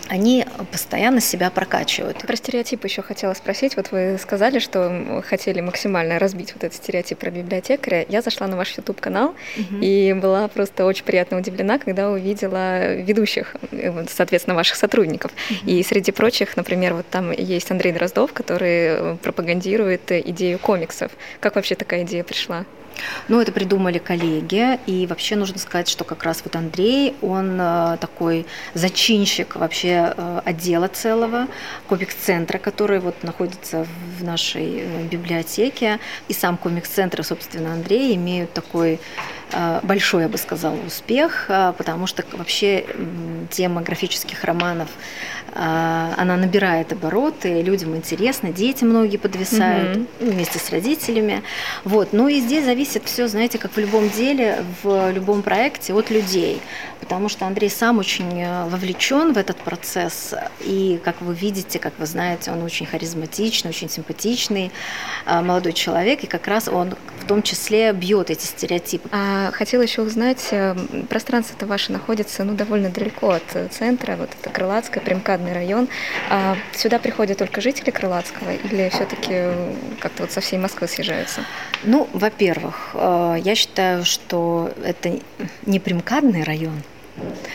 они 0.09 0.45
постоянно 0.71 1.21
себя 1.21 1.51
прокачивают. 1.51 2.19
Про 2.19 2.37
стереотипы 2.37 2.87
еще 2.87 3.03
хотела 3.03 3.35
спросить. 3.35 3.77
Вот 3.77 3.93
вы 3.93 4.19
сказали, 4.21 4.59
что 4.59 5.23
хотели 5.27 5.61
максимально 5.61 6.19
разбить 6.19 6.53
вот 6.55 6.65
этот 6.65 6.77
стереотип 6.77 7.19
про 7.19 7.31
библиотекаря. 7.31 8.05
Я 8.09 8.23
зашла 8.23 8.47
на 8.47 8.57
ваш 8.57 8.77
YouTube-канал 8.77 9.35
и 9.81 10.15
была 10.21 10.49
просто 10.49 10.85
очень 10.85 11.05
приятно 11.05 11.39
удивлена, 11.39 11.79
когда 11.79 12.11
увидела 12.11 12.95
ведущих, 12.95 13.57
э, 13.71 14.05
соответственно, 14.09 14.55
ваших 14.55 14.77
сотрудников. 14.77 15.33
И 15.65 15.83
среди 15.83 16.13
прочих, 16.13 16.57
например, 16.57 16.95
вот 16.95 17.07
там 17.09 17.33
есть 17.33 17.71
Андрей 17.71 17.93
Дроздов, 17.93 18.33
который 18.33 18.71
э, 18.71 19.17
пропагандирует 19.23 20.11
э, 20.11 20.21
идею 20.27 20.59
комиксов. 20.59 21.13
Как 21.41 21.57
вообще 21.57 21.75
такая 21.75 22.03
идея 22.03 22.25
пришла? 22.25 22.65
Ну, 23.29 23.41
это 23.41 23.53
придумали 23.53 23.99
коллеги, 23.99 24.79
и 24.87 25.07
вообще 25.07 25.37
нужно 25.37 25.59
сказать, 25.59 25.89
что 25.89 26.05
как 26.05 26.23
раз 26.25 26.43
вот 26.45 26.57
Андрей, 26.57 27.15
он 27.23 27.59
э, 27.61 27.97
такой 28.01 28.47
зачинщик 28.75 29.57
вообще 29.57 30.15
э, 30.17 30.41
отдела 30.45 30.89
целого, 30.89 31.49
комикс-центра, 31.89 32.59
который 32.59 33.01
вот 33.01 33.23
находится 33.23 33.87
в 34.19 34.25
нашей 34.25 34.81
э, 34.81 35.03
библиотеке, 35.05 35.99
и 36.29 36.33
сам 36.33 36.57
комикс-центр, 36.57 37.23
собственно, 37.25 37.73
Андрей 37.73 38.15
имеют 38.17 38.53
такой 38.53 39.01
большой, 39.83 40.23
я 40.23 40.29
бы 40.29 40.39
сказала, 40.39 40.77
успех, 40.87 41.47
э, 41.49 41.73
потому 41.77 42.07
что 42.07 42.25
вообще 42.33 42.87
тема 43.51 43.83
графических 43.83 44.45
романов 44.45 44.89
а, 45.55 46.15
она 46.17 46.37
набирает 46.37 46.93
обороты, 46.93 47.61
людям 47.61 47.95
интересно, 47.95 48.51
дети 48.51 48.85
многие 48.85 49.19
подвисают 49.19 50.09
ну, 50.21 50.31
вместе 50.31 50.59
с 50.59 50.71
родителями. 50.71 51.43
Вот. 51.85 52.13
Ну 52.13 52.29
и 52.29 52.41
здесь 52.41 52.65
зависит 52.65 53.05
все, 53.05 53.29
знаете, 53.29 53.59
как 53.59 53.73
в 53.73 53.79
любом 53.79 54.09
деле, 54.09 54.65
в 54.83 55.11
любом 55.11 55.43
проекте 55.43 55.93
от 55.93 56.11
людей. 56.11 56.63
Потому 57.01 57.29
что 57.29 57.47
Андрей 57.47 57.69
сам 57.69 57.99
очень 57.99 58.43
э, 58.43 58.65
вовлечен 58.69 59.35
в 59.35 59.39
этот 59.39 59.59
процесс. 59.59 60.33
И, 60.61 60.99
как 61.05 61.21
вы 61.21 61.35
видите, 61.35 61.79
как 61.79 61.93
вы 61.99 62.07
знаете, 62.07 62.51
он 62.51 62.63
очень 62.63 62.87
харизматичный, 62.87 63.71
очень 63.71 63.91
симпатичный 63.91 64.71
э, 65.27 65.41
молодой 65.43 65.75
человек. 65.75 66.25
И 66.25 66.27
как 66.27 66.47
раз 66.47 66.69
он 66.69 66.95
в 67.21 67.27
том 67.27 67.43
числе 67.43 67.93
бьет 67.93 68.31
эти 68.31 68.45
стереотипы. 68.45 69.09
А 69.13 69.42
хотела 69.51 69.83
еще 69.83 70.03
узнать, 70.03 70.49
э, 70.51 70.75
пространство-то 71.09 71.67
ваше 71.67 71.93
находится 71.93 72.45
ну, 72.45 72.55
довольно 72.55 72.91
далеко 72.91 73.31
от 73.31 73.73
центра, 73.73 74.17
вот 74.17 74.31
это 74.41 74.51
Крылатское, 74.51 75.03
Примкадный 75.03 75.53
район. 75.53 75.89
А 76.31 76.57
сюда 76.73 76.99
приходят 76.99 77.39
только 77.39 77.61
жители 77.61 77.91
Крылатского 77.91 78.53
или 78.53 78.89
все-таки 78.91 79.47
как-то 80.01 80.23
вот 80.23 80.33
со 80.33 80.41
всей 80.41 80.59
Москвы 80.59 80.87
съезжаются? 80.87 81.41
Ну, 81.83 82.09
во-первых, 82.13 82.91
э, 82.95 83.37
я 83.43 83.55
считаю, 83.55 84.05
что 84.05 84.73
это 84.85 85.19
не 85.67 85.81
Примкадный 85.81 86.45
район, 86.45 86.83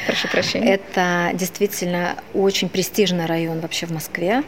Прошу 0.06 0.28
прощения. 0.28 0.74
Это 0.74 1.32
действительно 1.34 2.16
очень 2.34 2.70
престижный 2.70 3.26
район 3.26 3.60
вообще 3.60 3.86
в 3.86 3.92
Москве. 3.92 4.44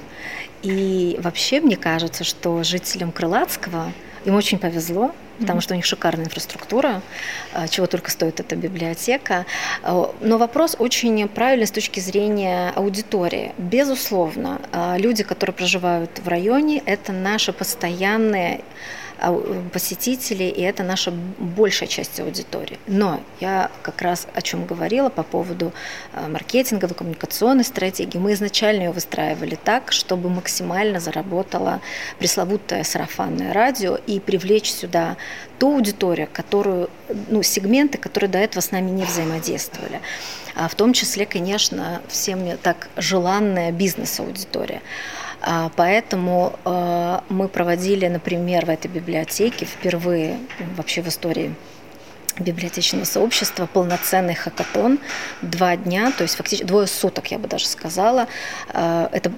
И 0.62 1.18
вообще 1.22 1.62
мне 1.62 1.78
кажется, 1.78 2.24
что 2.24 2.64
жителям 2.64 3.12
Крылатского 3.12 3.92
им 4.26 4.36
очень 4.36 4.60
повезло, 4.60 5.14
потому 5.40 5.62
что 5.62 5.74
у 5.74 5.78
них 5.78 5.86
шикарная 5.86 6.26
инфраструктура, 6.26 7.02
а, 7.54 7.68
чего 7.68 7.88
только 7.88 8.12
стоит 8.12 8.40
эта 8.40 8.56
библиотека. 8.56 9.46
А, 9.84 10.14
но 10.22 10.38
вопрос 10.38 10.76
очень 10.80 11.28
правильный 11.28 11.68
с 11.68 11.72
точки 11.72 12.00
зрения 12.00 12.72
аудитории. 12.76 13.54
Безусловно, 13.58 14.62
а, 14.72 14.98
люди, 14.98 15.24
которые 15.24 15.54
проживают 15.54 16.20
в 16.20 16.28
районе, 16.28 16.82
это 16.86 17.12
наши 17.12 17.54
постоянные 17.54 18.62
посетителей, 19.74 20.50
и 20.50 20.62
это 20.62 20.84
наша 20.84 21.12
большая 21.12 21.90
часть 21.90 22.20
аудитории. 22.20 22.80
Но 22.88 23.22
я 23.40 23.70
как 23.82 24.02
раз 24.02 24.28
о 24.34 24.42
чем 24.42 24.66
говорила 24.66 25.10
по 25.10 25.24
поводу 25.24 25.74
маркетинговой, 26.28 26.96
коммуникационной 26.96 27.64
стратегии. 27.64 28.18
Мы 28.18 28.34
изначально 28.34 28.84
ее 28.84 28.92
выстраивали 28.92 29.56
так, 29.56 29.92
чтобы 29.92 30.30
максимально 30.30 31.00
заработало 31.00 31.82
пресловутое 32.20 32.84
сарафанное 32.84 33.54
радио 33.54 33.96
и 33.96 34.20
привлечь 34.20 34.72
сюда 34.72 35.18
ту 35.58 35.76
аудиторию, 35.76 36.30
которую, 36.32 36.90
ну, 37.30 37.44
сегменты, 37.44 37.98
которые 37.98 38.30
до 38.30 38.38
этого 38.38 38.62
с 38.62 38.72
нами 38.72 38.92
не 38.92 39.04
взаимодействовали. 39.04 40.00
А 40.56 40.68
в 40.68 40.76
том 40.76 40.94
числе, 40.94 41.26
конечно, 41.26 42.02
всем 42.08 42.58
так 42.58 42.90
желанная 42.98 43.72
бизнес-аудитория. 43.72 44.82
А, 45.42 45.72
поэтому 45.76 46.54
а, 46.66 47.24
мы 47.30 47.48
проводили, 47.48 48.08
например, 48.08 48.66
в 48.66 48.70
этой 48.70 48.90
библиотеке 48.90 49.66
впервые 49.66 50.38
вообще 50.76 51.02
в 51.02 51.08
истории 51.08 51.56
библиотечного 52.40 53.04
сообщества 53.04 53.68
полноценный 53.72 54.36
хакатон, 54.36 55.00
два 55.42 55.76
дня, 55.76 56.12
то 56.12 56.24
есть 56.24 56.36
фактически 56.36 56.66
двое 56.66 56.88
суток, 56.88 57.28
я 57.32 57.40
бы 57.40 57.48
даже 57.48 57.66
сказала. 57.66 58.28
Э, 58.74 59.08
это 59.12 59.32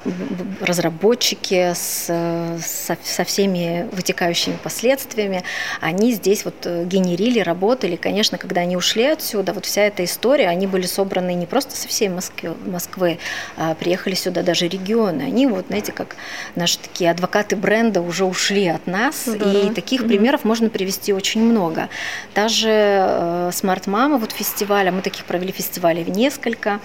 разработчики 0.61 1.73
с, 1.73 2.05
со, 2.05 2.97
со 3.03 3.23
всеми 3.23 3.87
вытекающими 3.91 4.57
последствиями. 4.63 5.43
Они 5.79 6.11
здесь 6.13 6.45
вот 6.45 6.55
э, 6.65 6.85
генерили, 6.85 7.39
работали. 7.39 7.95
Конечно, 7.95 8.37
когда 8.37 8.61
они 8.61 8.77
ушли 8.77 9.05
отсюда, 9.05 9.53
вот 9.53 9.65
вся 9.65 9.81
эта 9.83 10.03
история, 10.03 10.47
они 10.47 10.67
были 10.67 10.85
собраны 10.85 11.33
не 11.33 11.45
просто 11.45 11.75
со 11.75 11.87
всей 11.87 12.09
Москвы, 12.09 12.55
Москвы 12.65 13.19
а 13.57 13.75
приехали 13.75 14.15
сюда 14.15 14.43
даже 14.43 14.67
регионы. 14.67 15.23
Они 15.23 15.47
вот, 15.47 15.67
знаете, 15.67 15.91
как 15.91 16.15
наши 16.55 16.77
такие 16.79 17.11
адвокаты 17.11 17.55
бренда 17.55 18.01
уже 18.01 18.25
ушли 18.25 18.67
от 18.67 18.87
нас. 18.87 19.25
Здорово. 19.25 19.69
И 19.69 19.73
таких 19.73 20.01
mm-hmm. 20.01 20.07
примеров 20.07 20.43
можно 20.43 20.69
привести 20.69 21.13
очень 21.13 21.41
много. 21.41 21.89
Даже 22.35 22.90
Э, 22.91 23.51
Mama, 23.87 24.17
вот 24.17 24.31
фестиваля, 24.31 24.91
мы 24.91 25.01
таких 25.01 25.25
провели 25.25 25.51
фестивалей 25.51 26.03
несколько, 26.05 26.79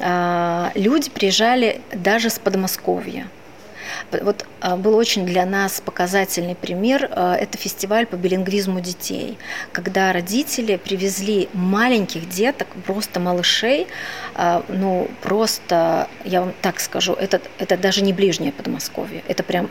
э, 0.00 0.70
люди 0.74 1.10
приезжали 1.10 1.80
даже 1.92 2.30
с 2.30 2.38
Подмосковья. 2.38 3.26
Вот 4.10 4.46
а, 4.60 4.76
был 4.76 4.96
очень 4.96 5.26
для 5.26 5.46
нас 5.46 5.80
показательный 5.80 6.54
пример. 6.54 7.08
А, 7.12 7.36
это 7.36 7.58
фестиваль 7.58 8.06
по 8.06 8.16
билингвизму 8.16 8.80
детей, 8.80 9.38
когда 9.72 10.12
родители 10.12 10.76
привезли 10.76 11.48
маленьких 11.52 12.28
деток, 12.28 12.68
просто 12.86 13.20
малышей, 13.20 13.86
а, 14.34 14.64
ну 14.68 15.08
просто, 15.22 16.08
я 16.24 16.40
вам 16.40 16.52
так 16.62 16.80
скажу, 16.80 17.12
это, 17.12 17.40
это 17.58 17.76
даже 17.76 18.02
не 18.02 18.12
ближнее 18.12 18.52
Подмосковье, 18.52 19.22
это 19.28 19.42
прям 19.42 19.68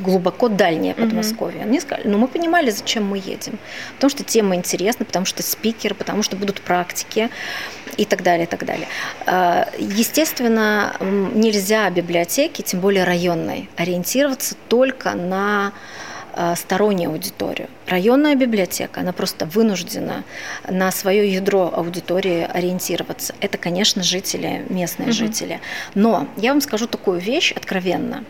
глубоко 0.00 0.48
дальнее 0.48 0.94
Подмосковье. 0.94 1.62
Они 1.62 1.80
сказали, 1.80 2.08
ну 2.08 2.18
мы 2.18 2.28
понимали, 2.28 2.70
зачем 2.70 3.04
мы 3.04 3.18
едем, 3.18 3.58
потому 3.94 4.10
что 4.10 4.24
тема 4.24 4.54
интересна, 4.54 5.04
потому 5.04 5.26
что 5.26 5.42
спикер, 5.42 5.94
потому 5.94 6.22
что 6.22 6.36
будут 6.36 6.60
практики 6.60 7.30
и 7.96 8.04
так 8.04 8.22
далее, 8.22 8.46
и 8.46 8.48
так 8.48 8.64
далее. 8.64 8.88
Естественно, 9.78 10.96
нельзя 11.00 11.88
библиотеки, 11.90 12.62
тем 12.62 12.80
более 12.80 13.04
районной, 13.04 13.68
ориентироваться 13.76 14.54
только 14.68 15.12
на 15.12 15.72
э, 16.34 16.54
стороннюю 16.56 17.10
аудиторию. 17.10 17.68
Районная 17.86 18.34
библиотека, 18.34 19.00
она 19.00 19.12
просто 19.12 19.46
вынуждена 19.46 20.24
на 20.68 20.90
свое 20.90 21.32
ядро 21.32 21.72
аудитории 21.74 22.48
ориентироваться. 22.52 23.34
Это, 23.40 23.58
конечно, 23.58 24.02
жители, 24.02 24.64
местные 24.68 25.08
угу. 25.08 25.14
жители. 25.14 25.60
Но 25.94 26.28
я 26.36 26.52
вам 26.52 26.60
скажу 26.60 26.86
такую 26.86 27.20
вещь 27.20 27.52
откровенно. 27.52 28.24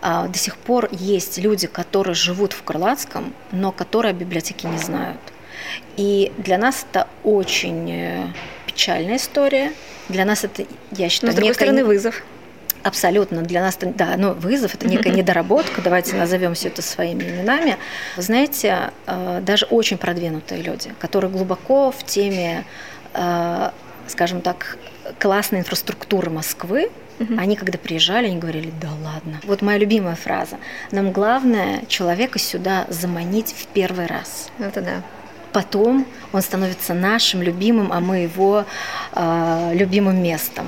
А, 0.00 0.28
до 0.28 0.38
сих 0.38 0.56
пор 0.56 0.88
есть 0.92 1.38
люди, 1.38 1.66
которые 1.66 2.14
живут 2.14 2.52
в 2.52 2.62
Крылатском, 2.62 3.34
но 3.52 3.72
которые 3.72 4.10
о 4.10 4.14
библиотеке 4.14 4.68
не 4.68 4.78
знают. 4.78 5.20
И 5.96 6.32
для 6.38 6.58
нас 6.58 6.86
это 6.90 7.06
очень 7.24 7.90
э, 7.90 8.26
печальная 8.80 9.16
история. 9.16 9.72
Для 10.08 10.24
нас 10.24 10.42
это, 10.42 10.64
я 10.92 11.10
считаю, 11.10 11.28
но, 11.28 11.32
с 11.32 11.36
другой 11.36 11.50
некая... 11.50 11.64
стороны, 11.66 11.84
вызов. 11.84 12.22
Абсолютно. 12.82 13.42
Для 13.42 13.60
нас, 13.60 13.76
да, 13.78 14.14
ну, 14.16 14.32
вызов, 14.32 14.74
это 14.74 14.88
некая 14.88 15.12
недоработка, 15.12 15.82
давайте 15.82 16.16
назовем 16.16 16.54
все 16.54 16.68
это 16.68 16.80
своими 16.80 17.24
именами. 17.24 17.76
Вы 18.16 18.22
знаете, 18.22 18.90
э, 19.06 19.40
даже 19.42 19.66
очень 19.66 19.98
продвинутые 19.98 20.62
люди, 20.62 20.94
которые 20.98 21.30
глубоко 21.30 21.90
в 21.90 22.02
теме, 22.06 22.64
э, 23.12 23.70
скажем 24.06 24.40
так, 24.40 24.78
классной 25.18 25.58
инфраструктуры 25.60 26.30
Москвы, 26.30 26.90
Угу. 27.20 27.34
Они, 27.36 27.54
когда 27.54 27.76
приезжали, 27.76 28.28
они 28.28 28.38
говорили, 28.38 28.72
да 28.80 28.88
ладно. 29.04 29.40
Вот 29.44 29.60
моя 29.60 29.76
любимая 29.76 30.16
фраза. 30.16 30.56
Нам 30.90 31.12
главное 31.12 31.82
человека 31.86 32.38
сюда 32.38 32.86
заманить 32.88 33.52
в 33.52 33.66
первый 33.66 34.06
раз. 34.06 34.48
Это 34.58 34.80
да. 34.80 35.02
Потом 35.52 36.06
он 36.32 36.42
становится 36.42 36.94
нашим 36.94 37.42
любимым, 37.42 37.92
а 37.92 38.00
мы 38.00 38.18
его 38.18 38.64
э, 39.12 39.70
любимым 39.74 40.22
местом. 40.22 40.66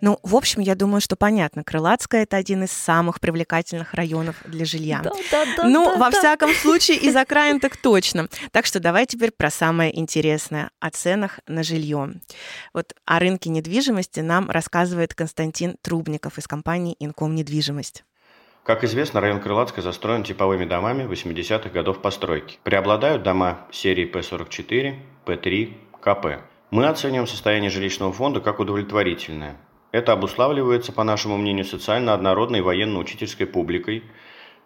Ну, 0.00 0.18
в 0.22 0.34
общем, 0.34 0.62
я 0.62 0.74
думаю, 0.74 1.00
что 1.00 1.16
понятно. 1.16 1.62
Крылатская— 1.62 2.22
это 2.24 2.36
один 2.36 2.64
из 2.64 2.72
самых 2.72 3.20
привлекательных 3.20 3.92
районов 3.94 4.36
для 4.44 4.64
жилья. 4.64 5.00
Да, 5.02 5.10
да, 5.30 5.44
да, 5.56 5.64
ну, 5.68 5.84
да, 5.84 5.96
во 5.96 6.10
да. 6.10 6.18
всяком 6.18 6.54
случае, 6.62 6.96
из 6.96 7.14
окраин 7.14 7.60
так 7.60 7.76
точно. 7.76 8.28
Так 8.50 8.66
что 8.66 8.80
давай 8.80 9.06
теперь 9.06 9.30
про 9.30 9.50
самое 9.50 9.96
интересное— 9.98 10.70
о 10.80 10.90
ценах 10.90 11.40
на 11.46 11.62
жилье. 11.62 12.14
Вот 12.72 12.94
о 13.04 13.18
рынке 13.18 13.50
недвижимости 13.50 14.20
нам 14.20 14.48
рассказывает 14.50 15.14
Константин 15.14 15.76
Трубников 15.82 16.38
из 16.38 16.46
компании 16.46 16.96
«Инком 16.98 17.34
недвижимость». 17.34 18.04
Как 18.62 18.84
известно, 18.84 19.20
район 19.22 19.40
Крылатска 19.40 19.80
застроен 19.80 20.22
типовыми 20.22 20.66
домами 20.66 21.04
80-х 21.10 21.70
годов 21.70 22.02
постройки. 22.02 22.58
Преобладают 22.62 23.22
дома 23.22 23.66
серии 23.72 24.04
П-44, 24.04 24.96
П-3, 25.24 25.72
КП. 26.02 26.42
Мы 26.70 26.86
оцениваем 26.86 27.26
состояние 27.26 27.70
жилищного 27.70 28.12
фонда 28.12 28.40
как 28.40 28.60
удовлетворительное. 28.60 29.56
Это 29.92 30.12
обуславливается, 30.12 30.92
по 30.92 31.04
нашему 31.04 31.38
мнению, 31.38 31.64
социально 31.64 32.12
однородной 32.12 32.60
военно-учительской 32.60 33.46
публикой. 33.46 34.04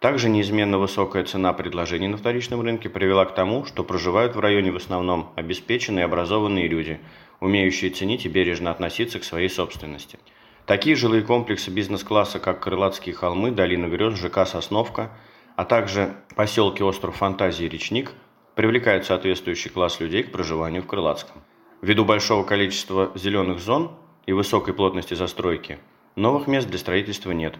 Также 0.00 0.28
неизменно 0.28 0.78
высокая 0.78 1.22
цена 1.22 1.52
предложений 1.52 2.08
на 2.08 2.16
вторичном 2.16 2.62
рынке 2.62 2.88
привела 2.88 3.24
к 3.24 3.34
тому, 3.34 3.64
что 3.64 3.84
проживают 3.84 4.34
в 4.34 4.40
районе 4.40 4.72
в 4.72 4.76
основном 4.76 5.32
обеспеченные 5.36 6.02
и 6.02 6.06
образованные 6.06 6.66
люди, 6.66 6.98
умеющие 7.38 7.92
ценить 7.92 8.26
и 8.26 8.28
бережно 8.28 8.72
относиться 8.72 9.20
к 9.20 9.24
своей 9.24 9.48
собственности. 9.48 10.18
Такие 10.66 10.96
жилые 10.96 11.22
комплексы 11.22 11.70
бизнес-класса, 11.70 12.38
как 12.38 12.60
Крылатские 12.60 13.14
холмы, 13.14 13.50
Долина 13.50 13.86
грез, 13.86 14.18
ЖК 14.18 14.46
«Сосновка», 14.46 15.10
а 15.56 15.66
также 15.66 16.14
поселки 16.36 16.82
Остров 16.82 17.16
Фантазии 17.16 17.66
Речник, 17.66 18.12
привлекают 18.54 19.04
соответствующий 19.04 19.70
класс 19.70 20.00
людей 20.00 20.22
к 20.22 20.32
проживанию 20.32 20.82
в 20.82 20.86
Крылатском. 20.86 21.42
Ввиду 21.82 22.06
большого 22.06 22.44
количества 22.44 23.12
зеленых 23.14 23.60
зон 23.60 23.90
и 24.24 24.32
высокой 24.32 24.72
плотности 24.72 25.12
застройки, 25.12 25.78
новых 26.16 26.46
мест 26.46 26.66
для 26.66 26.78
строительства 26.78 27.32
нет. 27.32 27.56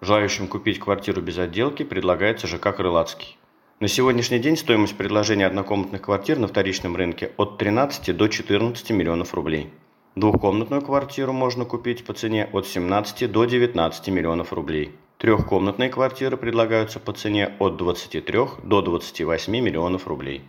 Желающим 0.00 0.48
купить 0.48 0.80
квартиру 0.80 1.20
без 1.20 1.36
отделки 1.36 1.82
предлагается 1.82 2.46
ЖК 2.46 2.74
«Крылатский». 2.74 3.36
На 3.80 3.88
сегодняшний 3.88 4.38
день 4.38 4.56
стоимость 4.56 4.96
предложения 4.96 5.46
однокомнатных 5.46 6.00
квартир 6.00 6.38
на 6.38 6.48
вторичном 6.48 6.96
рынке 6.96 7.32
от 7.36 7.58
13 7.58 8.16
до 8.16 8.28
14 8.28 8.90
миллионов 8.92 9.34
рублей. 9.34 9.70
Двухкомнатную 10.16 10.80
квартиру 10.80 11.34
можно 11.34 11.66
купить 11.66 12.06
по 12.06 12.14
цене 12.14 12.48
от 12.50 12.66
17 12.66 13.30
до 13.30 13.44
19 13.44 14.08
миллионов 14.08 14.54
рублей. 14.54 14.92
Трехкомнатные 15.18 15.90
квартиры 15.90 16.38
предлагаются 16.38 16.98
по 16.98 17.12
цене 17.12 17.52
от 17.58 17.76
23 17.76 18.22
до 18.64 18.80
28 18.80 19.52
миллионов 19.52 20.06
рублей. 20.06 20.42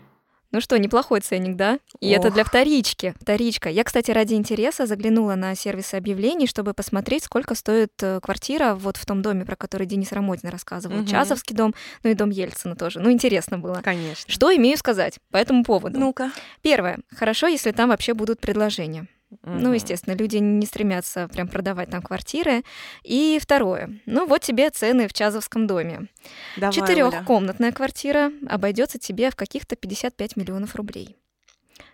Ну 0.52 0.62
что, 0.62 0.80
неплохой 0.80 1.20
ценник, 1.20 1.58
да? 1.58 1.80
И 2.00 2.14
Ох. 2.14 2.20
это 2.20 2.32
для 2.32 2.46
вторички. 2.46 3.14
Вторичка. 3.20 3.70
Я, 3.70 3.84
кстати, 3.84 4.12
ради 4.12 4.36
интереса 4.36 4.86
заглянула 4.86 5.36
на 5.36 5.54
сервисы 5.56 5.96
объявлений, 5.96 6.48
чтобы 6.48 6.74
посмотреть, 6.74 7.26
сколько 7.26 7.54
стоит 7.54 7.92
э, 8.02 8.22
квартира 8.22 8.74
вот 8.74 8.96
в 8.96 9.06
том 9.06 9.22
доме, 9.22 9.44
про 9.44 9.58
который 9.58 9.86
Денис 9.86 10.14
Рамотин 10.14 10.48
рассказывал. 10.48 11.00
Мгм. 11.00 11.08
Часовский 11.08 11.54
дом, 11.54 11.76
ну 12.04 12.10
и 12.10 12.14
дом 12.14 12.30
Ельцина 12.30 12.78
тоже. 12.78 13.02
Ну, 13.02 13.12
интересно 13.12 13.60
было. 13.60 13.82
Конечно. 13.84 14.32
Что 14.32 14.56
имею 14.56 14.78
сказать 14.78 15.20
по 15.30 15.36
этому 15.36 15.66
поводу? 15.66 16.00
Ну-ка. 16.00 16.32
Первое. 16.62 17.00
Хорошо, 17.14 17.48
если 17.48 17.72
там 17.72 17.90
вообще 17.90 18.14
будут 18.14 18.40
предложения. 18.40 19.08
Ну, 19.42 19.60
Мгм. 19.60 19.74
естественно, 19.74 20.14
люди 20.14 20.38
не 20.38 20.66
стремятся 20.66 21.28
прям 21.28 21.48
продавать 21.48 21.90
там 21.90 22.02
квартиры. 22.02 22.64
И 23.04 23.40
второе. 23.42 24.00
Ну, 24.06 24.26
вот 24.26 24.42
тебе 24.42 24.70
цены 24.70 25.08
в 25.08 25.14
Чазовском 25.14 25.68
доме. 25.68 26.08
Давай. 26.56 26.74
Четырехкомнатная 26.74 27.72
квартира 27.74 28.32
обойдется 28.50 29.00
тебе 29.00 29.30
в 29.30 29.36
каких-то 29.36 29.76
55 29.76 30.38
миллионов 30.38 30.76
рублей. 30.76 31.18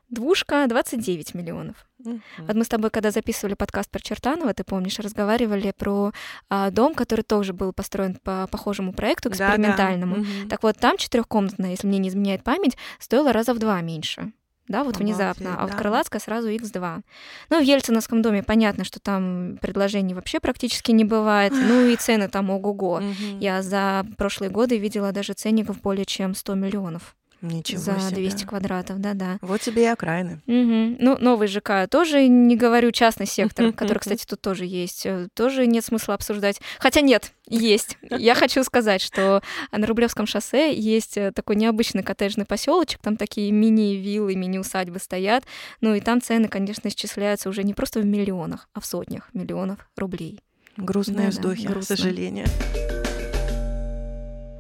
Двушка 0.09 0.65
29 0.67 1.33
миллионов. 1.33 1.87
Мгм. 1.97 2.21
Вот 2.37 2.55
мы 2.55 2.63
с 2.65 2.67
тобой, 2.67 2.91
когда 2.91 3.09
записывали 3.09 3.55
подкаст 3.55 3.89
про 3.89 3.99
Чертанова, 3.99 4.53
ты 4.53 4.63
помнишь, 4.63 4.99
разговаривали 4.99 5.73
про 5.75 6.11
а, 6.49 6.69
дом, 6.69 6.93
который 6.93 7.21
тоже 7.21 7.53
был 7.53 7.73
построен 7.73 8.15
по 8.21 8.45
похожему 8.51 8.93
проекту, 8.93 9.29
экспериментальному. 9.29 10.17
Мгм. 10.17 10.49
Так 10.49 10.61
вот, 10.61 10.77
там 10.77 10.97
четырехкомнатная, 10.97 11.71
если 11.71 11.87
мне 11.87 11.97
не 11.97 12.09
изменяет 12.09 12.43
память, 12.43 12.77
стоила 12.99 13.33
раза 13.33 13.55
в 13.55 13.59
два 13.59 13.81
меньше. 13.81 14.33
Да, 14.67 14.83
вот 14.83 14.97
внезапно. 14.97 15.55
А 15.57 15.63
вот 15.63 15.71
да. 15.71 15.77
Крылатская 15.77 16.21
сразу 16.21 16.49
x2. 16.49 17.01
Ну, 17.49 17.59
в 17.59 17.63
Ельциновском 17.63 18.21
доме 18.21 18.43
понятно, 18.43 18.83
что 18.83 18.99
там 18.99 19.57
предложений 19.61 20.13
вообще 20.13 20.39
практически 20.39 20.91
не 20.91 21.03
бывает. 21.03 21.53
Ну 21.53 21.85
и 21.85 21.95
цены 21.95 22.29
там 22.29 22.49
ого-го. 22.49 22.99
Мгм. 22.99 23.39
Я 23.39 23.61
за 23.61 24.05
прошлые 24.17 24.49
годы 24.49 24.77
видела 24.77 25.11
даже 25.11 25.33
ценников 25.33 25.81
более 25.81 26.05
чем 26.05 26.33
100 26.33 26.55
миллионов 26.55 27.15
Ничего 27.43 27.79
за 27.79 27.99
себе. 27.99 28.15
200 28.21 28.45
квадратов, 28.45 28.99
да-да. 28.99 29.37
Вот 29.41 29.61
тебе 29.61 29.83
и 29.83 29.87
окраины. 29.87 30.41
Мгм. 30.47 30.95
Ну, 30.99 31.17
новый 31.19 31.47
ЖК 31.47 31.87
тоже 31.89 32.27
не 32.27 32.55
говорю, 32.55 32.91
частный 32.91 33.25
сектор, 33.27 33.71
который, 33.73 33.99
кстати, 33.99 34.25
тут 34.25 34.41
тоже 34.41 34.65
есть, 34.65 35.05
э, 35.05 35.27
тоже 35.35 35.67
нет 35.67 35.83
смысла 35.83 36.13
обсуждать. 36.13 36.61
Хотя 36.79 37.01
нет, 37.01 37.33
есть. 37.49 37.97
Я 38.09 38.33
хочу 38.33 38.63
сказать, 38.63 39.01
что 39.01 39.41
на 39.71 39.85
Рублевском 39.85 40.25
шоссе 40.25 40.73
есть 40.73 41.17
э, 41.17 41.31
такой 41.33 41.57
необычный 41.57 42.01
коттеджный 42.01 42.45
поселочек, 42.45 43.01
там 43.01 43.17
такие 43.17 43.51
мини-виллы, 43.51 44.35
мини-усадьбы 44.35 44.99
стоят, 44.99 45.43
ну 45.81 45.93
и 45.93 45.99
там 45.99 46.21
цены, 46.21 46.47
конечно, 46.47 46.87
исчисляются 46.87 47.49
уже 47.49 47.63
не 47.63 47.73
просто 47.73 47.99
в 47.99 48.05
миллионах, 48.05 48.69
а 48.73 48.79
в 48.79 48.85
сотнях 48.85 49.29
миллионов 49.33 49.79
рублей. 49.97 50.39
Грустные 50.77 51.17
Да-да, 51.17 51.29
вздохи, 51.29 51.67
к 51.67 51.69
грустно. 51.69 51.97
сожалению. 51.97 52.47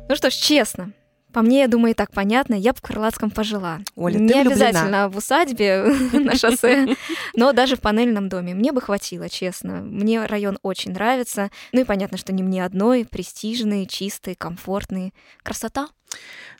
Ну 0.09 0.15
что 0.15 0.29
ж, 0.29 0.33
честно, 0.33 0.91
по 1.33 1.41
мне, 1.41 1.59
я 1.61 1.67
думаю, 1.67 1.91
и 1.91 1.95
так 1.95 2.11
понятно, 2.11 2.53
я 2.53 2.71
бы 2.71 2.77
в 2.77 2.81
Крылатском 2.81 3.29
пожила. 3.31 3.79
Оля, 3.95 4.17
Не 4.19 4.27
ты 4.29 4.41
влюблена. 4.41 4.67
обязательно 4.67 5.09
в 5.09 5.17
усадьбе 5.17 5.83
на 6.13 6.35
шоссе, 6.35 6.95
но 7.35 7.51
даже 7.51 7.75
в 7.75 7.81
панельном 7.81 8.29
доме. 8.29 8.53
Мне 8.53 8.71
бы 8.71 8.79
хватило, 8.81 9.27
честно. 9.29 9.81
Мне 9.81 10.25
район 10.25 10.57
очень 10.61 10.93
нравится. 10.93 11.49
Ну 11.73 11.81
и 11.81 11.83
понятно, 11.83 12.17
что 12.17 12.31
не 12.31 12.43
мне 12.43 12.63
одной. 12.63 13.05
Престижный, 13.05 13.85
чистый, 13.85 14.35
комфортный. 14.35 15.13
Красота. 15.43 15.87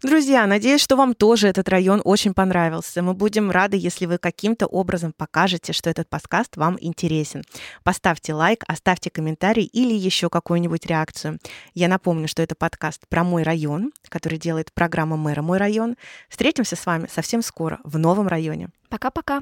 Друзья, 0.03 0.45
надеюсь, 0.47 0.81
что 0.81 0.97
вам 0.97 1.15
тоже 1.15 1.47
этот 1.47 1.69
район 1.69 2.01
очень 2.03 2.33
понравился. 2.33 3.01
Мы 3.01 3.13
будем 3.13 3.49
рады, 3.49 3.77
если 3.77 4.05
вы 4.05 4.17
каким-то 4.17 4.67
образом 4.67 5.13
покажете, 5.15 5.71
что 5.71 5.89
этот 5.89 6.09
подкаст 6.09 6.57
вам 6.57 6.77
интересен. 6.81 7.43
Поставьте 7.83 8.33
лайк, 8.33 8.65
оставьте 8.67 9.09
комментарий 9.09 9.63
или 9.63 9.93
еще 9.93 10.29
какую-нибудь 10.29 10.85
реакцию. 10.85 11.39
Я 11.73 11.87
напомню, 11.87 12.27
что 12.27 12.41
это 12.41 12.53
подкаст 12.53 13.07
про 13.07 13.23
мой 13.23 13.43
район, 13.43 13.93
который 14.09 14.37
делает 14.37 14.73
программа 14.73 15.15
мэра 15.15 15.41
«Мой 15.41 15.57
район». 15.57 15.95
Встретимся 16.27 16.75
с 16.75 16.85
вами 16.85 17.07
совсем 17.09 17.41
скоро 17.41 17.79
в 17.85 17.97
новом 17.97 18.27
районе. 18.27 18.67
Пока-пока. 18.89 19.41